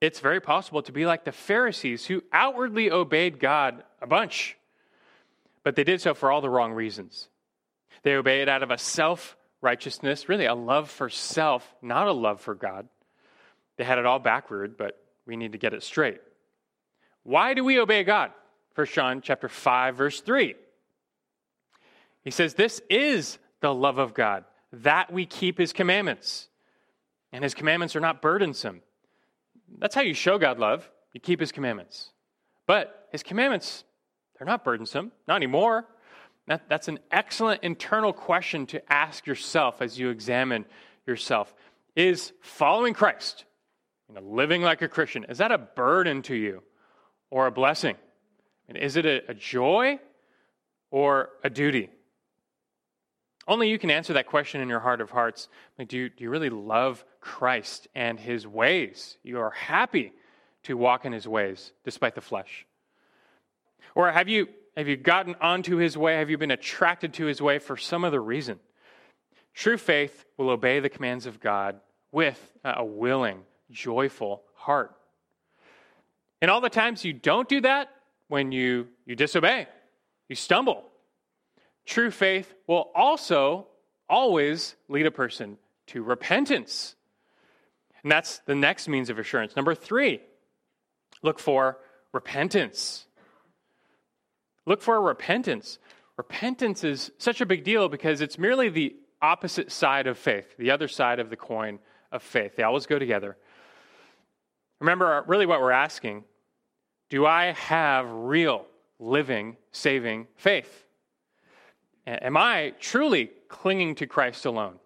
[0.00, 4.56] It's very possible to be like the Pharisees who outwardly obeyed God a bunch,
[5.62, 7.28] but they did so for all the wrong reasons.
[8.02, 12.40] They obeyed out of a self righteousness, really a love for self, not a love
[12.40, 12.88] for God.
[13.78, 16.20] They had it all backward, but we need to get it straight.
[17.22, 18.32] Why do we obey God?
[18.74, 20.54] 1 John chapter 5 verse 3.
[22.24, 26.48] He says this is the love of God, that we keep his commandments.
[27.32, 28.82] And his commandments are not burdensome.
[29.78, 30.90] That's how you show God love.
[31.14, 32.10] You keep his commandments.
[32.66, 33.84] But his commandments,
[34.36, 35.86] they're not burdensome, not anymore.
[36.48, 40.64] That, that's an excellent internal question to ask yourself as you examine
[41.06, 41.54] yourself.
[41.94, 43.44] Is following Christ,
[44.08, 46.62] you know, living like a Christian, is that a burden to you
[47.30, 47.96] or a blessing?
[48.68, 49.98] And is it a, a joy
[50.90, 51.90] or a duty?
[53.46, 55.48] Only you can answer that question in your heart of hearts.
[55.78, 59.18] Like, do, you, do you really love Christ and his ways?
[59.22, 60.12] You are happy
[60.64, 62.66] to walk in his ways despite the flesh.
[63.94, 66.16] Or have you have you gotten onto his way?
[66.16, 68.58] Have you been attracted to his way for some other reason?
[69.54, 71.80] True faith will obey the commands of God
[72.10, 74.94] with uh, a willing, joyful heart.
[76.40, 77.88] And all the times you don't do that,
[78.28, 79.66] when you, you disobey,
[80.28, 80.84] you stumble.
[81.84, 83.66] True faith will also
[84.08, 85.58] always lead a person
[85.88, 86.94] to repentance.
[88.02, 89.54] And that's the next means of assurance.
[89.54, 90.20] Number three,
[91.22, 91.78] look for
[92.12, 93.06] repentance.
[94.66, 95.78] Look for repentance.
[96.16, 100.70] Repentance is such a big deal because it's merely the opposite side of faith, the
[100.70, 101.78] other side of the coin
[102.10, 102.56] of faith.
[102.56, 103.36] They always go together.
[104.80, 106.24] Remember, uh, really, what we're asking
[107.08, 108.64] do I have real,
[108.98, 110.86] living, saving faith?
[112.06, 114.78] Am I truly clinging to Christ alone?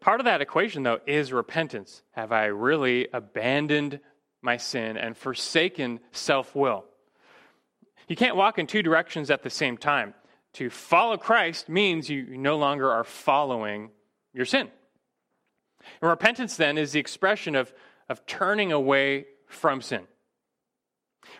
[0.00, 2.02] Part of that equation, though, is repentance.
[2.12, 4.00] Have I really abandoned
[4.42, 6.84] my sin and forsaken self will?
[8.12, 10.12] You can't walk in two directions at the same time.
[10.52, 13.88] To follow Christ means you no longer are following
[14.34, 14.68] your sin.
[16.02, 17.72] And repentance, then, is the expression of,
[18.10, 20.02] of turning away from sin.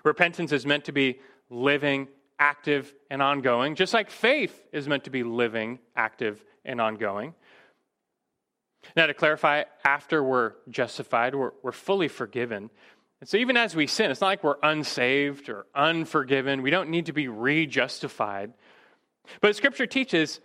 [0.02, 2.08] Repentance is meant to be living,
[2.38, 7.34] active, and ongoing, just like faith is meant to be living, active, and ongoing.
[8.96, 12.70] Now, to clarify, after we're justified, we're, we're fully forgiven.
[13.22, 16.60] And so, even as we sin, it's not like we're unsaved or unforgiven.
[16.60, 18.52] We don't need to be re justified.
[19.40, 20.40] But Scripture teaches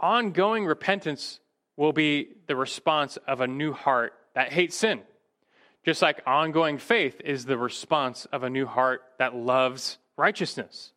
[0.00, 1.38] ongoing repentance
[1.76, 5.02] will be the response of a new heart that hates sin.
[5.84, 10.90] Just like ongoing faith is the response of a new heart that loves righteousness.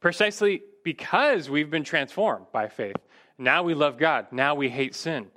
[0.00, 2.96] Precisely because we've been transformed by faith.
[3.38, 4.26] Now we love God.
[4.32, 5.28] Now we hate sin.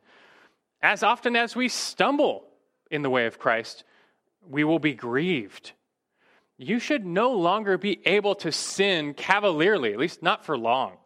[0.82, 2.46] As often as we stumble
[2.90, 3.84] in the way of Christ,
[4.50, 5.72] we will be grieved.
[6.58, 10.98] You should no longer be able to sin cavalierly, at least not for long.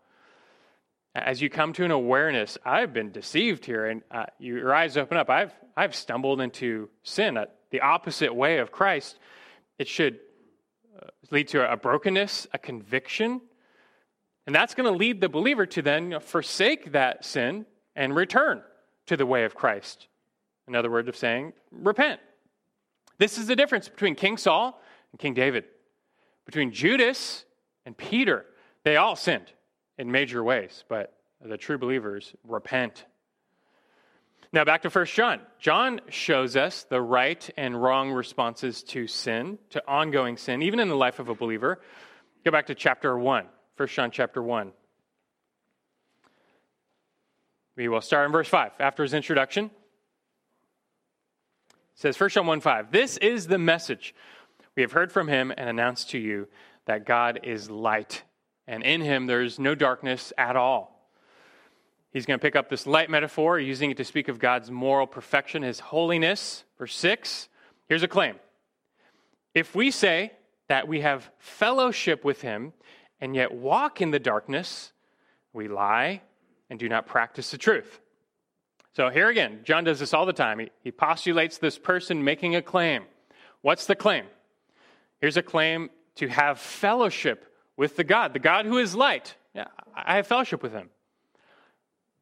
[1.15, 5.17] As you come to an awareness, I've been deceived here, and uh, your eyes open
[5.17, 5.29] up.
[5.29, 9.17] I've, I've stumbled into sin, uh, the opposite way of Christ.
[9.79, 10.19] It should
[10.95, 13.41] uh, lead to a brokenness, a conviction.
[14.45, 18.15] And that's going to lead the believer to then you know, forsake that sin and
[18.15, 18.61] return
[19.07, 20.07] to the way of Christ.
[20.67, 22.19] Another word of saying, repent.
[23.17, 24.79] This is the difference between King Saul
[25.11, 25.65] and King David,
[26.45, 27.45] between Judas
[27.85, 28.45] and Peter.
[28.83, 29.51] They all sinned
[29.97, 33.05] in major ways, but the true believers repent.
[34.53, 35.41] Now, back to 1 John.
[35.59, 40.87] John shows us the right and wrong responses to sin, to ongoing sin, even in
[40.87, 41.81] the life of a believer.
[42.45, 44.71] Go back to chapter 1, 1 John chapter 1.
[47.75, 48.71] We will start in verse 5.
[48.79, 49.69] After his introduction,
[51.97, 52.91] it says 1 John 1 5.
[52.91, 54.13] This is the message
[54.75, 56.47] we have heard from him and announced to you
[56.85, 58.21] that God is light,
[58.67, 61.09] and in him there is no darkness at all.
[62.13, 65.07] He's going to pick up this light metaphor, using it to speak of God's moral
[65.07, 66.65] perfection, his holiness.
[66.77, 67.49] Verse 6.
[67.89, 68.35] Here's a claim
[69.55, 70.33] If we say
[70.67, 72.73] that we have fellowship with him
[73.19, 74.93] and yet walk in the darkness,
[75.51, 76.21] we lie
[76.69, 77.99] and do not practice the truth.
[78.97, 80.57] So here again, John does this all the time.
[80.57, 83.03] He, he postulates this person making a claim.
[83.61, 84.25] What's the claim?
[85.21, 89.35] Here's a claim to have fellowship with the God, the God who is light.
[89.53, 90.89] Yeah, I have fellowship with him.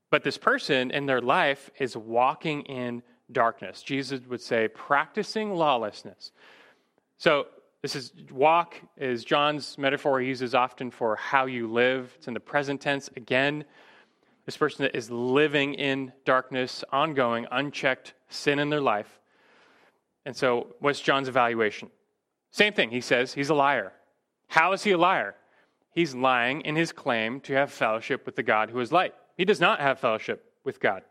[0.09, 3.81] But this person in their life is walking in darkness.
[3.81, 6.33] Jesus would say, practicing lawlessness.
[7.17, 7.47] So,
[7.83, 12.11] this is walk is John's metaphor he uses often for how you live.
[12.17, 13.09] It's in the present tense.
[13.15, 13.63] Again,
[14.45, 19.19] this person that is living in darkness, ongoing, unchecked sin in their life.
[20.25, 21.89] And so, what's John's evaluation?
[22.51, 22.89] Same thing.
[22.89, 23.91] He says he's a liar.
[24.47, 25.35] How is he a liar?
[25.93, 29.13] He's lying in his claim to have fellowship with the God who is light.
[29.37, 31.03] He does not have fellowship with God,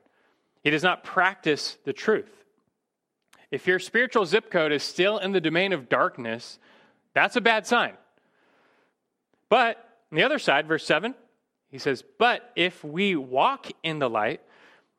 [0.63, 2.31] he does not practice the truth.
[3.51, 6.59] If your spiritual zip code is still in the domain of darkness,
[7.13, 7.93] that's a bad sign.
[9.49, 9.77] But
[10.11, 11.15] on the other side, verse 7,
[11.75, 14.41] he says, But if we walk in the light,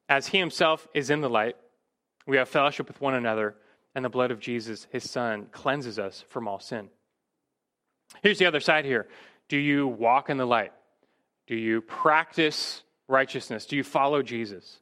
[0.09, 1.55] as he himself is in the light,
[2.27, 3.55] we have fellowship with one another,
[3.95, 6.89] and the blood of Jesus, his son, cleanses us from all sin.
[8.23, 9.07] Here's the other side here.
[9.47, 10.73] Do you walk in the light?
[11.47, 13.65] Do you practice righteousness?
[13.65, 14.79] Do you follow Jesus?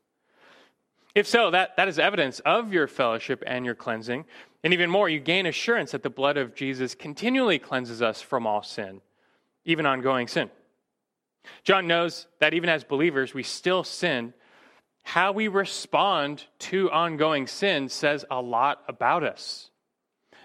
[1.14, 4.26] If so, that, that is evidence of your fellowship and your cleansing.
[4.64, 8.48] And even more, you gain assurance that the blood of Jesus continually cleanses us from
[8.48, 9.02] all sin,
[9.64, 10.50] even ongoing sin.
[11.64, 14.34] John knows that even as believers, we still sin.
[15.04, 19.70] How we respond to ongoing sin says a lot about us.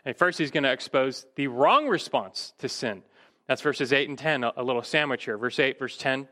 [0.04, 3.02] And first, he's going to expose the wrong response to sin.
[3.46, 5.38] That's verses 8 and 10, a little sandwich here.
[5.38, 6.28] Verse 8, verse 10.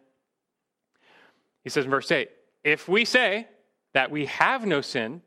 [1.65, 2.29] He says in verse 8,
[2.63, 3.49] If we say
[3.93, 5.23] that we have no sin,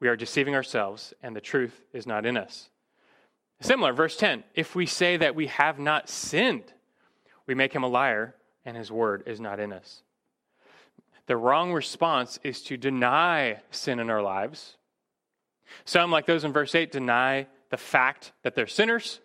[0.00, 2.68] we are deceiving ourselves, and the truth is not in us.
[3.60, 6.72] Similar, verse 10, If we say that we have not sinned,
[7.46, 8.34] we make him a liar
[8.64, 10.02] and his word is not in us.
[11.26, 14.76] The wrong response is to deny sin in our lives.
[15.84, 19.20] Some, like those in verse 8, deny the fact that they're sinners.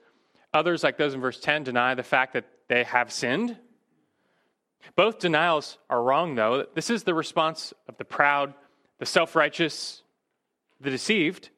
[0.53, 3.57] Others, like those in verse 10, deny the fact that they have sinned.
[4.95, 6.65] Both denials are wrong, though.
[6.73, 8.53] This is the response of the proud,
[8.97, 10.01] the self righteous,
[10.79, 11.49] the deceived.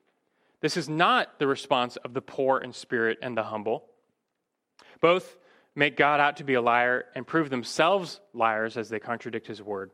[0.61, 3.85] This is not the response of the poor in spirit and the humble.
[4.99, 5.37] Both
[5.75, 9.61] make God out to be a liar and prove themselves liars as they contradict his
[9.61, 9.91] word.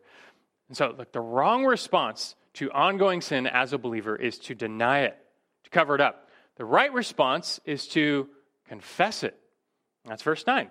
[0.67, 5.01] And so, look, the wrong response to ongoing sin as a believer is to deny
[5.01, 5.17] it,
[5.63, 6.29] to cover it up.
[6.55, 8.27] The right response is to
[8.67, 9.39] confess it.
[10.05, 10.69] That's verse 9.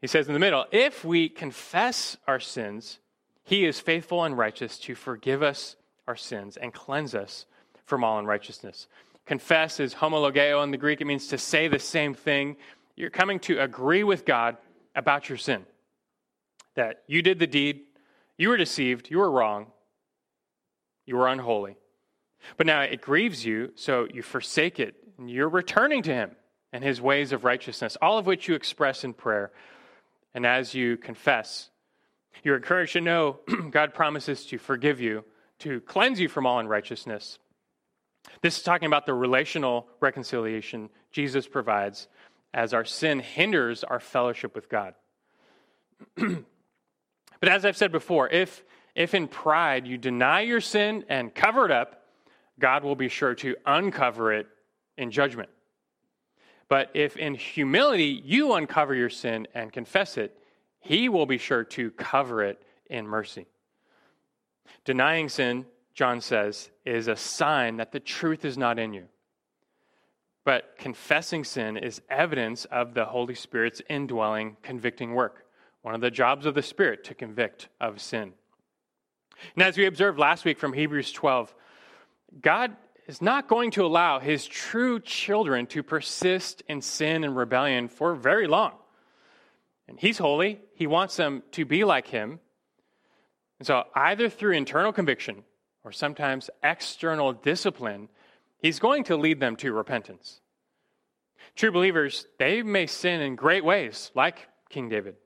[0.00, 2.98] He says in the middle, if we confess our sins,
[3.44, 5.76] he is faithful and righteous to forgive us
[6.06, 7.46] our sins and cleanse us
[7.86, 8.88] from all unrighteousness.
[9.26, 11.00] Confess is homologeo in the Greek.
[11.00, 12.56] It means to say the same thing.
[12.98, 14.56] You're coming to agree with God
[14.96, 15.64] about your sin.
[16.74, 17.82] That you did the deed,
[18.36, 19.68] you were deceived, you were wrong,
[21.06, 21.76] you were unholy.
[22.56, 26.32] But now it grieves you, so you forsake it, and you're returning to Him
[26.72, 29.52] and His ways of righteousness, all of which you express in prayer.
[30.34, 31.70] And as you confess,
[32.42, 33.38] you're encouraged to know
[33.70, 35.24] God promises to forgive you,
[35.60, 37.38] to cleanse you from all unrighteousness.
[38.42, 42.08] This is talking about the relational reconciliation Jesus provides
[42.52, 44.94] as our sin hinders our fellowship with God.
[46.16, 48.62] but as I've said before, if,
[48.94, 52.04] if in pride you deny your sin and cover it up,
[52.58, 54.46] God will be sure to uncover it
[54.96, 55.48] in judgment.
[56.68, 60.36] But if in humility you uncover your sin and confess it,
[60.80, 63.46] he will be sure to cover it in mercy.
[64.84, 69.04] Denying sin, John says, is a sign that the truth is not in you.
[70.48, 75.44] But confessing sin is evidence of the Holy Spirit's indwelling, convicting work.
[75.82, 78.32] One of the jobs of the Spirit to convict of sin.
[79.54, 81.54] And as we observed last week from Hebrews 12,
[82.40, 82.74] God
[83.06, 88.14] is not going to allow his true children to persist in sin and rebellion for
[88.14, 88.72] very long.
[89.86, 92.40] And he's holy, he wants them to be like him.
[93.58, 95.44] And so, either through internal conviction
[95.84, 98.08] or sometimes external discipline,
[98.58, 100.40] he's going to lead them to repentance.
[101.56, 105.16] True believers, they may sin in great ways, like King David.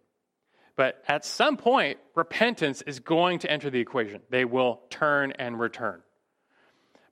[0.76, 4.22] But at some point, repentance is going to enter the equation.
[4.30, 6.02] They will turn and return.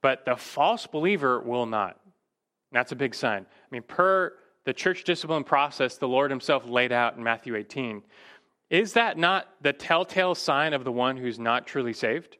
[0.02, 2.00] But the false believer will not.
[2.72, 3.44] That's a big sign.
[3.44, 4.32] I mean, per
[4.64, 8.02] the church discipline process the Lord Himself laid out in Matthew 18,
[8.70, 12.36] is that not the telltale sign of the one who's not truly saved?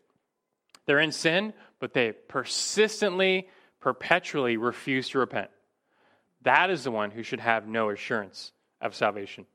[0.87, 3.49] They're in sin, but they persistently,
[3.81, 5.51] perpetually refuse to repent.
[6.43, 9.47] That is the one who should have no assurance of salvation.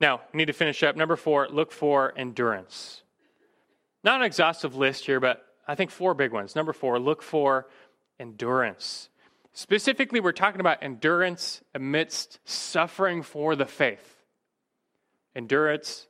[0.00, 0.96] Now, we need to finish up.
[0.96, 3.02] Number four, look for endurance.
[4.02, 6.56] Not an exhaustive list here, but I think four big ones.
[6.56, 7.68] Number four, look for
[8.18, 9.08] endurance.
[9.52, 14.16] Specifically, we're talking about endurance amidst suffering for the faith.
[15.36, 16.08] Endurance,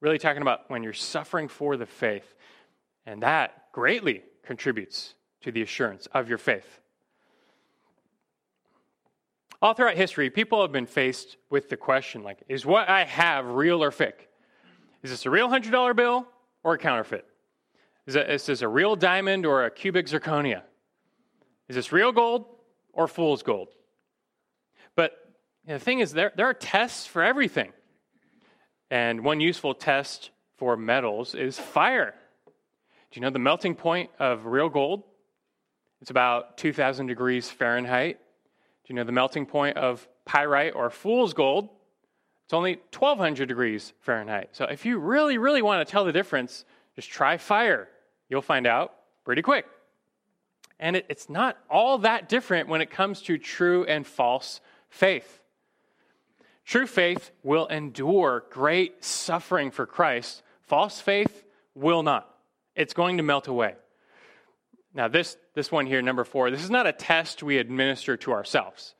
[0.00, 2.34] really talking about when you're suffering for the faith.
[3.04, 5.14] And that greatly contributes
[5.48, 6.78] to the assurance of your faith.
[9.62, 13.46] All throughout history, people have been faced with the question like, is what I have
[13.46, 14.28] real or fake?
[15.02, 16.28] Is this a real $100 bill
[16.62, 17.24] or a counterfeit?
[18.06, 20.64] Is, this a real diamond or a cubic zirconia?
[21.66, 22.44] Is this real gold
[22.92, 23.68] or fool's gold?
[24.96, 25.12] But
[25.66, 27.72] the thing is, there, there are tests for everything.
[28.90, 32.14] And one useful test for metals is fire.
[33.10, 35.04] Do you know the melting point of real gold?
[36.00, 38.18] It's about 2,000 degrees Fahrenheit.
[38.18, 41.68] Do you know the melting point of pyrite or fool's gold?
[42.44, 44.50] It's only 1,200 degrees Fahrenheit.
[44.52, 46.64] So if you really, really want to tell the difference,
[46.96, 47.88] just try fire.
[48.28, 48.94] You'll find out
[49.24, 49.66] pretty quick.
[50.80, 55.40] And it, it's not all that different when it comes to true and false faith.
[56.64, 60.42] True faith will endure great suffering for Christ.
[60.62, 61.44] False faith
[61.74, 62.34] will not.
[62.74, 63.74] It's going to melt away.
[64.94, 68.32] Now, this, this one here, number four, this is not a test we administer to
[68.32, 68.94] ourselves.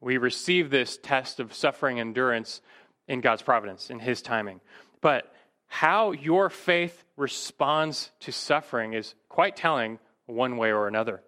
[0.00, 2.60] We receive this test of suffering endurance
[3.06, 4.60] in God's providence, in His timing.
[5.00, 5.32] But
[5.68, 11.22] how your faith responds to suffering is quite telling one way or another.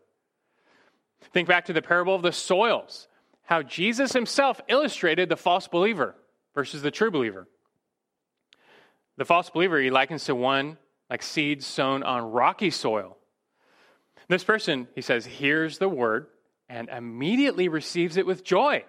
[1.32, 3.08] Think back to the parable of the soils,
[3.42, 6.14] how Jesus himself illustrated the false believer
[6.54, 7.48] versus the true believer.
[9.16, 10.78] The false believer he likens to one
[11.10, 13.17] like seeds sown on rocky soil.
[14.28, 16.26] This person, he says, hears the word
[16.68, 18.84] and immediately receives it with joy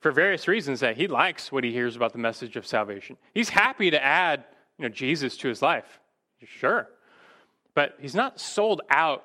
[0.00, 3.18] for various reasons that he likes what he hears about the message of salvation.
[3.34, 4.44] He's happy to add
[4.78, 6.00] you know, Jesus to his life,
[6.44, 6.88] sure.
[7.74, 9.24] But he's not sold out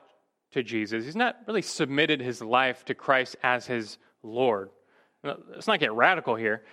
[0.51, 1.05] to Jesus.
[1.05, 4.69] He's not really submitted his life to Christ as his Lord.
[5.23, 6.63] Let's not get radical here.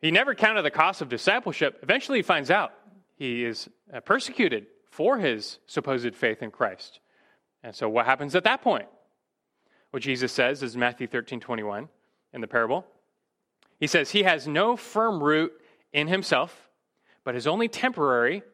[0.00, 1.80] He never counted the cost of discipleship.
[1.82, 2.72] Eventually, he finds out
[3.16, 3.68] he is
[4.04, 7.00] persecuted for his supposed faith in Christ.
[7.66, 8.86] And so, what happens at that point?
[9.90, 11.88] What Jesus says is Matthew 13 21
[12.32, 12.86] in the parable.
[13.80, 15.52] He says, He has no firm root
[15.92, 16.70] in himself,
[17.24, 18.44] but is only temporary.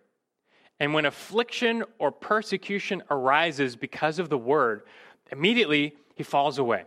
[0.81, 4.85] And when affliction or persecution arises because of the word,
[5.31, 6.85] immediately he falls away.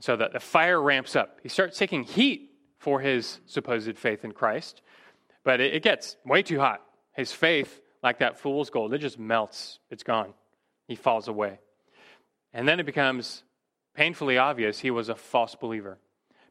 [0.00, 1.38] So that the fire ramps up.
[1.42, 4.82] He starts taking heat for his supposed faith in Christ,
[5.44, 6.82] but it, it gets way too hot.
[7.14, 9.78] His faith, like that fool's gold, it just melts.
[9.90, 10.34] It's gone.
[10.90, 11.60] He falls away.
[12.52, 13.44] And then it becomes
[13.94, 15.98] painfully obvious he was a false believer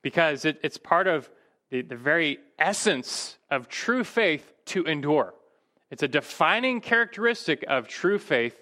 [0.02, 1.30] because it, it's part of
[1.72, 5.34] the, the very essence of true faith to endure.
[5.92, 8.58] It's a defining characteristic of true faith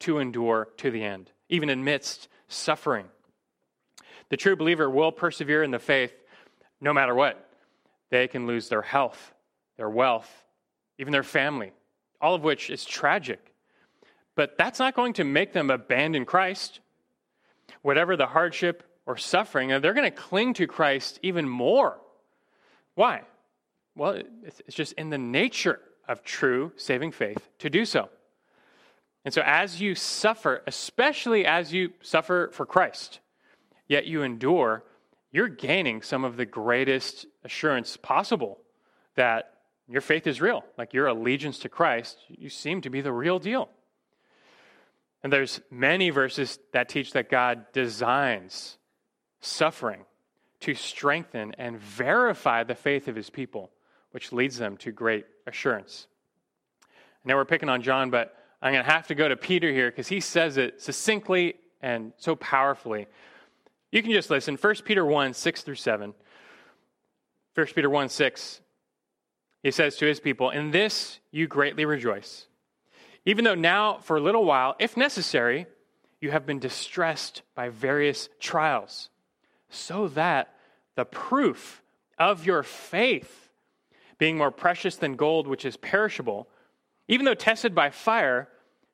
[0.00, 3.06] to endure to the end, even amidst suffering.
[4.30, 6.12] The true believer will persevere in the faith
[6.80, 7.48] no matter what.
[8.10, 9.32] They can lose their health,
[9.76, 10.44] their wealth,
[10.98, 11.70] even their family,
[12.20, 13.49] all of which is tragic.
[14.40, 16.80] But that's not going to make them abandon Christ.
[17.82, 22.00] Whatever the hardship or suffering, they're going to cling to Christ even more.
[22.94, 23.20] Why?
[23.94, 25.78] Well, it's just in the nature
[26.08, 28.08] of true saving faith to do so.
[29.26, 33.20] And so, as you suffer, especially as you suffer for Christ,
[33.88, 34.84] yet you endure,
[35.32, 38.58] you're gaining some of the greatest assurance possible
[39.16, 39.52] that
[39.86, 40.64] your faith is real.
[40.78, 43.68] Like your allegiance to Christ, you seem to be the real deal.
[45.22, 48.78] And there's many verses that teach that God designs
[49.40, 50.04] suffering
[50.60, 53.70] to strengthen and verify the faith of his people,
[54.12, 56.06] which leads them to great assurance.
[57.24, 59.90] Now we're picking on John, but I'm going to have to go to Peter here
[59.90, 63.06] because he says it succinctly and so powerfully.
[63.90, 64.56] You can just listen.
[64.56, 66.14] 1 Peter 1 6 through 7.
[67.54, 68.60] 1 Peter 1 6.
[69.62, 72.46] He says to his people, In this you greatly rejoice,
[73.24, 75.66] even though now, for a little while, if necessary,
[76.20, 79.08] you have been distressed by various trials,
[79.68, 80.54] so that
[80.96, 81.82] the proof
[82.18, 83.50] of your faith,
[84.18, 86.48] being more precious than gold, which is perishable,
[87.08, 88.48] even though tested by fire,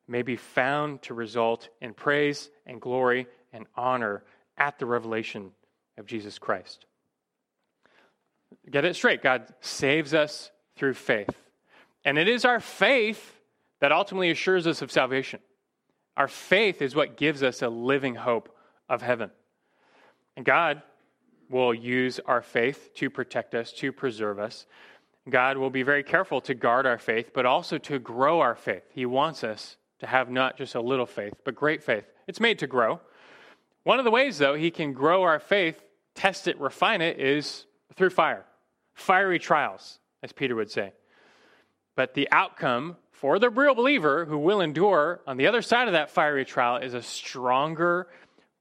[0.08, 4.22] may be found to result in praise and glory and honor
[4.56, 5.50] at the revelation
[5.98, 6.86] of Jesus Christ.
[8.70, 9.22] Get it straight.
[9.22, 11.30] God saves us through faith.
[12.04, 13.35] And it is our faith
[13.80, 15.40] that ultimately assures us of salvation.
[16.16, 18.54] Our faith is what gives us a living hope
[18.88, 19.30] of heaven.
[20.36, 20.82] And God
[21.50, 24.66] will use our faith to protect us, to preserve us.
[25.28, 28.84] God will be very careful to guard our faith, but also to grow our faith.
[28.92, 32.04] He wants us to have not just a little faith, but great faith.
[32.26, 33.00] It's made to grow.
[33.82, 35.80] One of the ways, though, He can grow our faith,
[36.14, 37.66] test it, refine it, is
[37.96, 38.44] through fire,
[38.94, 40.92] fiery trials, as Peter would say.
[41.96, 45.92] But the outcome for the real believer who will endure on the other side of
[45.92, 48.08] that fiery trial is a stronger,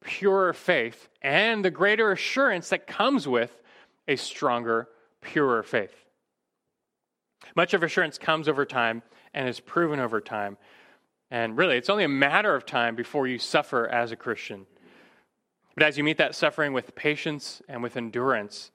[0.01, 3.51] purer faith and the greater assurance that comes with
[4.07, 4.87] a stronger,
[5.21, 5.93] purer faith.
[7.55, 9.03] Much of assurance comes over time
[9.33, 10.57] and is proven over time.
[11.29, 14.65] And really, it's only a matter of time before you suffer as a Christian.
[15.75, 18.71] But as you meet that suffering with patience and with endurance,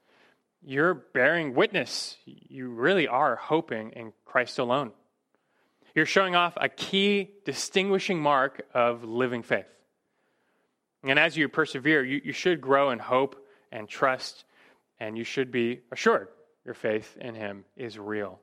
[0.61, 2.17] you're bearing witness.
[2.25, 4.91] You really are hoping in Christ alone.
[5.95, 9.65] You're showing off a key distinguishing mark of living faith.
[11.03, 13.35] And as you persevere, you, you should grow in hope
[13.71, 14.45] and trust,
[14.99, 16.27] and you should be assured
[16.65, 18.39] your faith in Him is real.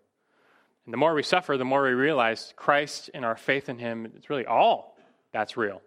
[0.85, 4.11] And the more we suffer, the more we realize Christ and our faith in Him,
[4.17, 4.97] it's really all
[5.33, 5.83] that's real.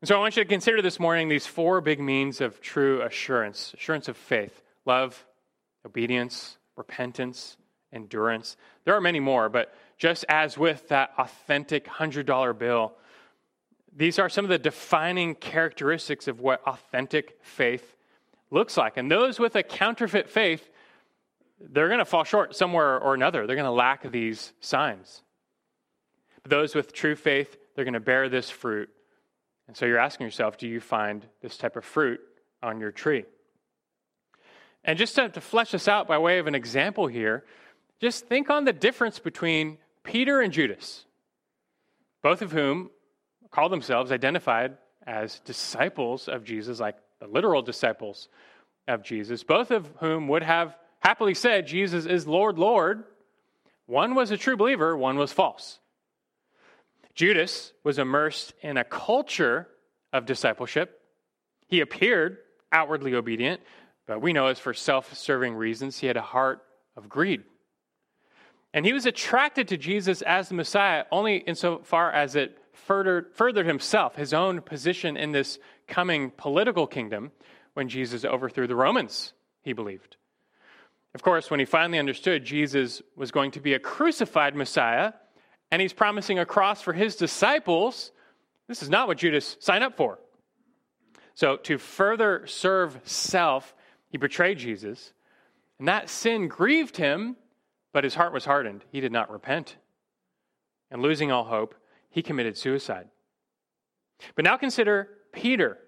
[0.00, 3.02] And so I want you to consider this morning these four big means of true
[3.02, 5.26] assurance assurance of faith love,
[5.86, 7.56] obedience, repentance,
[7.92, 8.56] endurance.
[8.84, 12.92] There are many more, but just as with that authentic $100 bill,
[13.96, 17.96] these are some of the defining characteristics of what authentic faith
[18.50, 18.96] looks like.
[18.96, 20.68] And those with a counterfeit faith,
[21.60, 23.46] they're going to fall short somewhere or another.
[23.46, 25.22] They're going to lack these signs.
[26.42, 28.90] But those with true faith, they're going to bear this fruit.
[29.66, 32.20] And so you're asking yourself, do you find this type of fruit
[32.62, 33.24] on your tree?
[34.84, 37.44] And just to, to flesh this out by way of an example here,
[38.00, 41.04] just think on the difference between Peter and Judas,
[42.22, 42.90] both of whom
[43.50, 44.76] call themselves identified
[45.06, 48.28] as disciples of Jesus, like the literal disciples
[48.88, 53.04] of Jesus, both of whom would have happily said, Jesus is Lord, Lord.
[53.86, 55.78] One was a true believer, one was false.
[57.14, 59.68] Judas was immersed in a culture
[60.12, 61.00] of discipleship.
[61.68, 62.38] He appeared
[62.72, 63.60] outwardly obedient,
[64.06, 65.98] but we know it's for self serving reasons.
[65.98, 66.62] He had a heart
[66.96, 67.44] of greed.
[68.74, 73.66] And he was attracted to Jesus as the Messiah only insofar as it furthered, furthered
[73.66, 77.30] himself, his own position in this coming political kingdom
[77.74, 80.16] when Jesus overthrew the Romans, he believed.
[81.14, 85.12] Of course, when he finally understood Jesus was going to be a crucified Messiah
[85.70, 88.10] and he's promising a cross for his disciples,
[88.66, 90.18] this is not what Judas signed up for.
[91.36, 93.72] So, to further serve self,
[94.08, 95.12] he betrayed Jesus,
[95.78, 97.36] and that sin grieved him,
[97.94, 98.84] but his heart was hardened.
[98.90, 99.76] He did not repent.
[100.90, 101.76] And losing all hope,
[102.10, 103.08] he committed suicide.
[104.34, 105.78] But now consider Peter.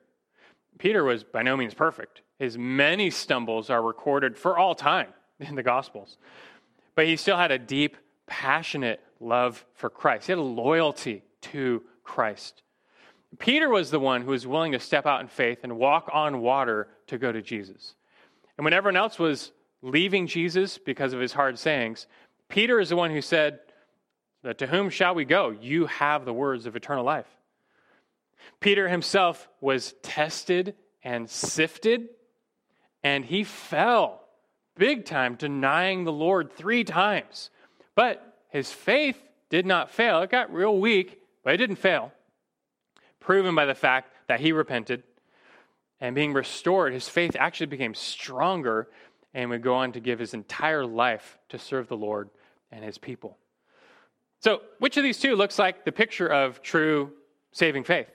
[0.79, 2.23] Peter was by no means perfect.
[2.39, 5.09] His many stumbles are recorded for all time
[5.41, 6.17] in the Gospels.
[6.95, 7.97] But he still had a deep,
[8.27, 10.27] passionate love for Christ.
[10.27, 12.63] He had a loyalty to Christ.
[13.39, 16.41] Peter was the one who was willing to step out in faith and walk on
[16.41, 17.97] water to go to Jesus.
[18.57, 19.51] And when everyone else was
[19.83, 22.07] leaving Jesus because of his hard sayings,
[22.49, 23.61] Peter is the one who said,
[24.59, 25.51] To whom shall we go?
[25.51, 27.27] You have the words of eternal life.
[28.61, 32.09] Peter himself was tested and sifted,
[33.03, 34.23] and he fell
[34.77, 37.51] big time, denying the Lord three times.
[37.95, 39.21] But his faith
[39.51, 40.23] did not fail.
[40.23, 42.13] It got real weak, but it didn't fail.
[43.21, 45.03] Proven by the fact that he repented
[46.01, 48.89] and being restored, his faith actually became stronger
[49.37, 52.31] and would go on to give his entire life to serve the Lord
[52.73, 53.37] and his people.
[54.41, 57.13] So, which of these two looks like the picture of true
[57.53, 58.09] saving faith?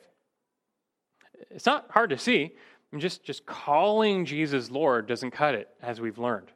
[1.51, 2.45] It's not hard to see.
[2.45, 2.49] I
[2.95, 6.47] mean, just, just calling Jesus Lord doesn't cut it, as we've learned.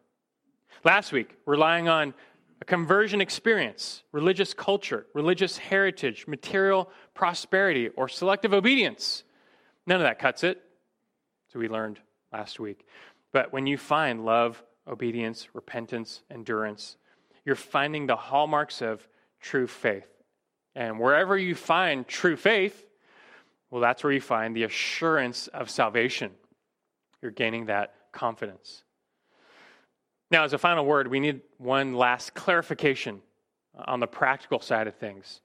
[0.84, 2.16] Last week, relying on
[2.60, 9.24] a conversion experience, religious culture, religious heritage, material prosperity, or selective obedience.
[9.86, 10.64] None of that cuts it.
[11.54, 12.00] So we learned
[12.34, 12.88] last week.
[13.36, 16.96] But when you find love, obedience, repentance, endurance,
[17.44, 19.06] you're finding the hallmarks of
[19.42, 20.08] true faith.
[20.74, 22.88] And wherever you find true faith,
[23.70, 26.32] well, that's where you find the assurance of salvation.
[27.22, 28.84] You're gaining that confidence.
[30.32, 33.20] Now, as a final word, we need one last clarification
[33.78, 35.42] on the practical side of things.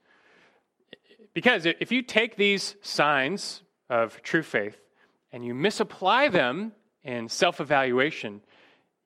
[1.35, 4.81] Because if you take these signs of true faith
[5.33, 6.71] and you misapply them
[7.05, 8.41] in self evaluation,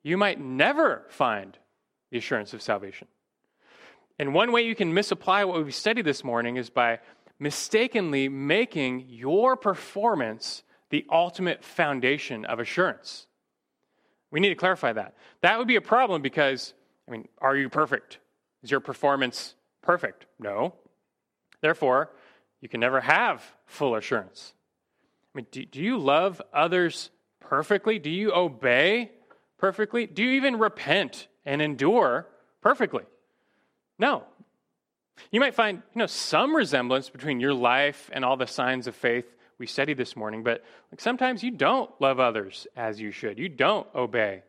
[0.03, 1.57] you might never find
[2.11, 3.09] the assurance of salvation.
[4.19, 7.01] And one way you can misapply what we've studied this morning is by
[7.39, 13.27] mistakenly making your performance the ultimate foundation of assurance.
[14.31, 15.15] We need to clarify that.
[15.43, 16.75] That would be a problem because,
[17.09, 18.19] I mean, are you perfect?
[18.63, 20.27] Is your performance perfect?
[20.39, 20.75] No.
[21.61, 22.11] Therefore,
[22.61, 24.55] you can never have full assurance.
[25.35, 27.11] I mean, do, do you love others
[27.49, 27.99] perfectly?
[27.99, 29.11] Do you obey
[29.59, 30.07] perfectly?
[30.07, 32.27] Do you even repent and endure
[32.61, 33.05] perfectly?
[33.99, 34.25] No.
[35.31, 38.95] You might find, you know, some resemblance between your life and all the signs of
[38.97, 39.27] faith
[39.59, 43.39] we studied this morning, but like sometimes you don't love others as you should.
[43.39, 44.43] You don't obey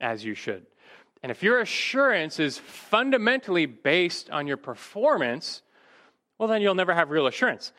[0.00, 0.66] as you should.
[1.22, 5.62] And if your assurance is fundamentally based on your performance,
[6.38, 7.72] well, then you'll never have real assurance.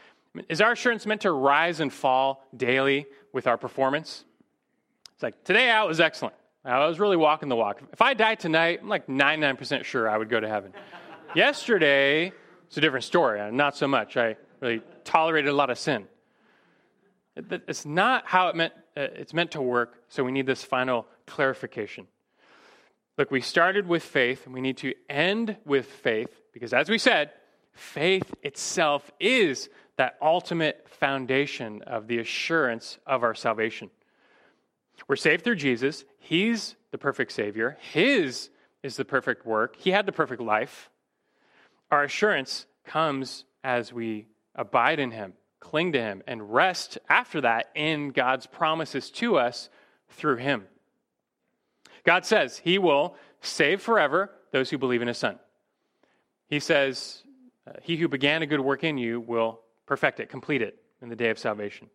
[0.48, 4.26] Is our assurance meant to rise and fall daily with our performance?
[5.20, 6.34] It's like, today I was excellent.
[6.64, 7.82] I was really walking the walk.
[7.92, 10.72] If I die tonight, I'm like 99% sure I would go to heaven.
[11.36, 12.32] Yesterday,
[12.68, 13.52] it's a different story.
[13.52, 14.16] Not so much.
[14.16, 16.08] I really tolerated a lot of sin.
[17.36, 21.06] It's not how it meant, uh, it's meant to work, so we need this final
[21.28, 22.08] clarification.
[23.18, 26.98] Look, we started with faith, and we need to end with faith, because as we
[26.98, 27.32] said,
[27.74, 29.68] faith itself is
[29.98, 33.90] that ultimate foundation of the assurance of our salvation.
[35.08, 36.06] We're saved through Jesus.
[36.20, 37.78] He's the perfect Savior.
[37.80, 38.50] His
[38.84, 39.76] is the perfect work.
[39.78, 40.90] He had the perfect life.
[41.92, 47.70] Our assurance comes as we abide in Him cling to Him, and rest after that
[47.76, 49.70] in God's promises to us
[50.10, 50.66] through Him.
[52.04, 55.38] God says He will save forever those who believe in His Son.
[56.48, 57.24] He says,
[57.68, 61.10] uh, He who began a good work in you will perfect it, complete it in
[61.10, 61.90] the day of salvation.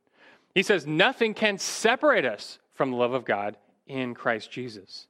[0.54, 3.56] He says, Nothing can separate us from the love of God
[3.86, 5.06] in Christ Jesus.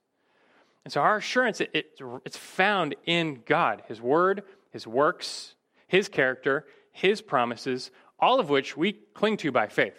[0.84, 1.86] And so our assurance, it, it,
[2.24, 5.54] it's found in God, His Word, His works,
[5.86, 9.98] His character, His promises, all of which we cling to by faith.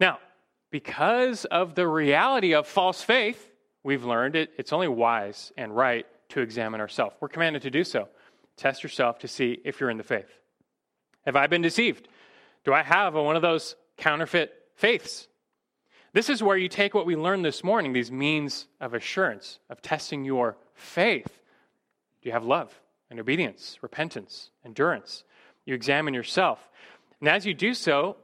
[0.00, 0.18] Now,
[0.70, 3.50] because of the reality of false faith,
[3.82, 7.14] we've learned it, it's only wise and right to examine ourselves.
[7.20, 8.08] We're commanded to do so.
[8.56, 10.28] Test yourself to see if you're in the faith.
[11.24, 12.08] Have I been deceived?
[12.64, 15.27] Do I have one of those counterfeit faiths?
[16.12, 19.82] This is where you take what we learned this morning, these means of assurance, of
[19.82, 21.42] testing your faith.
[22.22, 22.80] Do you have love
[23.10, 25.24] and obedience, repentance, endurance?
[25.64, 26.68] You examine yourself.
[27.20, 28.16] And as you do so,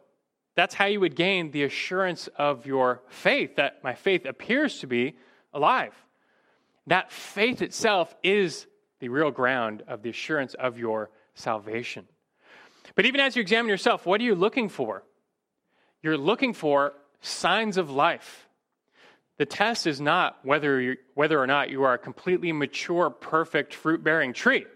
[0.54, 4.86] that's how you would gain the assurance of your faith, that my faith appears to
[4.86, 5.16] be
[5.52, 5.94] alive.
[6.86, 8.66] That faith itself is
[9.00, 12.06] the real ground of the assurance of your salvation.
[12.94, 15.02] But even as you examine yourself, what are you looking for?
[16.02, 16.92] You're looking for
[17.24, 18.48] signs of life.
[19.38, 24.04] The test is not whether, whether or not you are a completely mature, perfect, fruit
[24.04, 24.66] bearing tree.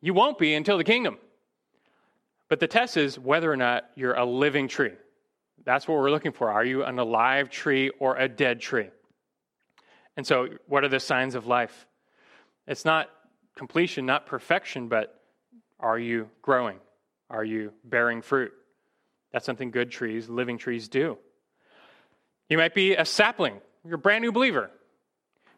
[0.00, 1.18] You won't be until the kingdom.
[2.48, 4.92] But the test is whether or not you're a living tree.
[5.64, 6.50] That's what we're looking for.
[6.50, 8.90] Are you an alive tree or a dead tree?
[10.16, 11.86] And so, what are the signs of life?
[12.68, 13.10] It's not
[13.56, 15.20] completion, not perfection, but
[15.80, 16.78] are you growing?
[17.28, 18.52] Are you bearing fruit?
[19.32, 21.18] That's something good trees, living trees do.
[22.48, 24.70] You might be a sapling, you're a brand new believer.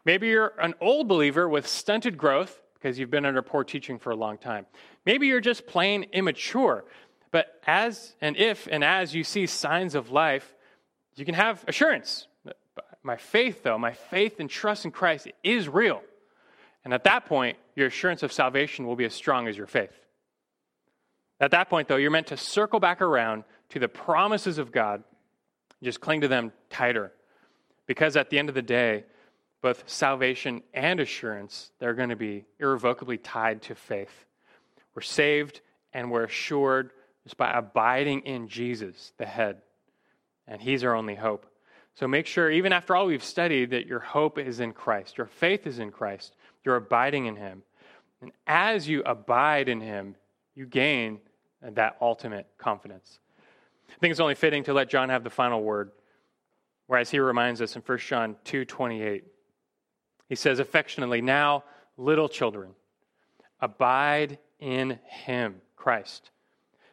[0.05, 4.11] Maybe you're an old believer with stunted growth because you've been under poor teaching for
[4.11, 4.65] a long time.
[5.05, 6.85] Maybe you're just plain immature.
[7.31, 10.55] But as and if and as you see signs of life,
[11.15, 12.27] you can have assurance.
[13.03, 16.01] My faith, though, my faith and trust in Christ is real.
[16.83, 19.93] And at that point, your assurance of salvation will be as strong as your faith.
[21.39, 25.03] At that point, though, you're meant to circle back around to the promises of God,
[25.83, 27.11] just cling to them tighter.
[27.87, 29.05] Because at the end of the day,
[29.61, 34.25] both salvation and assurance, they're going to be irrevocably tied to faith.
[34.95, 35.61] We're saved
[35.93, 36.91] and we're assured
[37.23, 39.61] just by abiding in Jesus, the head.
[40.47, 41.45] And he's our only hope.
[41.95, 45.17] So make sure, even after all we've studied, that your hope is in Christ.
[45.17, 46.33] Your faith is in Christ.
[46.63, 47.63] You're abiding in him.
[48.21, 50.15] And as you abide in him,
[50.55, 51.19] you gain
[51.61, 53.19] that ultimate confidence.
[53.91, 55.91] I think it's only fitting to let John have the final word,
[56.87, 59.23] whereas he reminds us in 1 John 2:28.
[60.27, 61.63] He says affectionately, Now,
[61.97, 62.75] little children,
[63.59, 66.31] abide in him, Christ,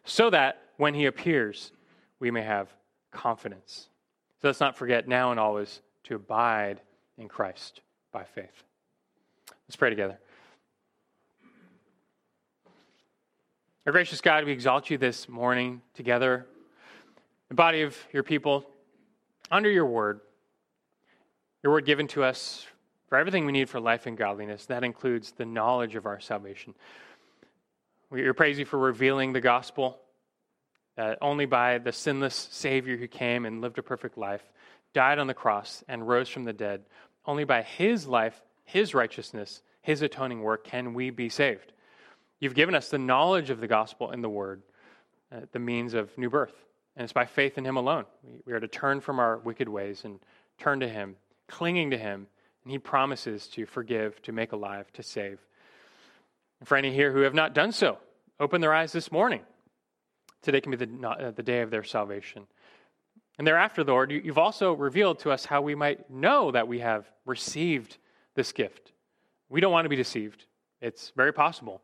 [0.05, 1.73] so that when he appears,
[2.19, 2.73] we may have
[3.11, 3.89] confidence.
[4.41, 6.81] So let's not forget now and always to abide
[7.19, 7.81] in Christ
[8.13, 8.63] by faith.
[9.67, 10.19] Let's pray together.
[13.87, 16.47] Our gracious God, we exalt you this morning together,
[17.49, 18.67] the body of your people,
[19.51, 20.21] under your word.
[21.63, 22.67] Your word given to us
[23.09, 24.67] for everything we need for life and godliness.
[24.67, 26.75] That includes the knowledge of our salvation.
[28.11, 29.99] We praise you for revealing the gospel
[30.97, 34.43] that only by the sinless Savior who came and lived a perfect life,
[34.95, 36.83] died on the cross, and rose from the dead,
[37.27, 41.73] only by his life, his righteousness, his atoning work can we be saved.
[42.41, 44.63] You've given us the knowledge of the gospel in the word,
[45.31, 46.55] uh, the means of new birth.
[46.97, 48.07] And it's by faith in him alone.
[48.47, 50.19] We, are to turn from our wicked ways and
[50.59, 51.17] turn to him,
[51.47, 52.27] clinging to him
[52.67, 55.39] and he promises to forgive, to make alive, to save.
[56.59, 57.99] And for any here who have not done so,
[58.41, 59.43] open their eyes this morning.
[60.43, 62.49] Today can be the, uh, the day of their salvation.
[63.39, 67.09] And thereafter, Lord, you've also revealed to us how we might know that we have
[67.25, 67.99] received
[68.35, 68.91] this gift.
[69.49, 70.47] We don't want to be deceived,
[70.81, 71.83] it's very possible.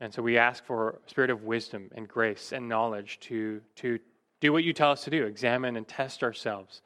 [0.00, 4.00] And so we ask for a spirit of wisdom and grace and knowledge to, to
[4.40, 6.82] do what you tell us to do examine and test ourselves.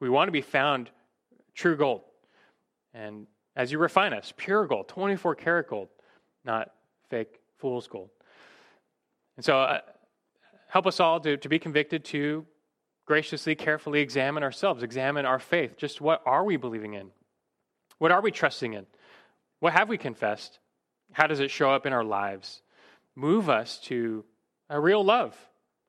[0.00, 0.90] We want to be found
[1.54, 2.02] true gold,
[2.94, 5.88] and as you refine us, pure gold, 24 karat gold,
[6.44, 6.70] not
[7.10, 8.10] fake fool's gold.
[9.36, 9.80] And so, uh,
[10.68, 12.46] help us all to, to be convicted to
[13.04, 15.76] graciously, carefully examine ourselves, examine our faith.
[15.76, 17.10] Just what are we believing in?
[17.98, 18.86] What are we trusting in?
[19.60, 20.58] What have we confessed?
[21.12, 22.62] How does it show up in our lives?
[23.14, 24.24] Move us to
[24.70, 25.36] a real love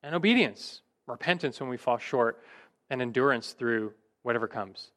[0.03, 2.43] and obedience, repentance when we fall short,
[2.89, 3.93] and endurance through
[4.23, 4.91] whatever comes.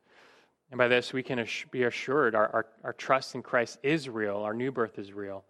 [0.71, 4.39] And by this, we can be assured our, our, our, trust in Christ is real,
[4.39, 5.45] our new birth is real,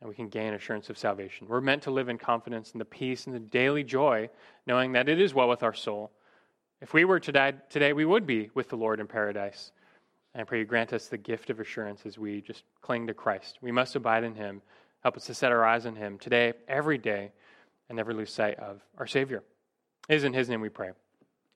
[0.00, 1.46] and we can gain assurance of salvation.
[1.46, 4.28] We're meant to live in confidence in the peace and the daily joy,
[4.66, 6.10] knowing that it is well with our soul.
[6.80, 9.72] If we were to die today, we would be with the Lord in paradise.
[10.34, 13.14] And I pray you grant us the gift of assurance as we just cling to
[13.14, 13.58] Christ.
[13.60, 14.62] We must abide in Him.
[15.02, 17.32] Help us to set our eyes on Him today, every day,
[17.88, 19.42] and never lose sight of our Savior.
[20.08, 20.90] It is in His name we pray.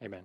[0.02, 0.24] Amen.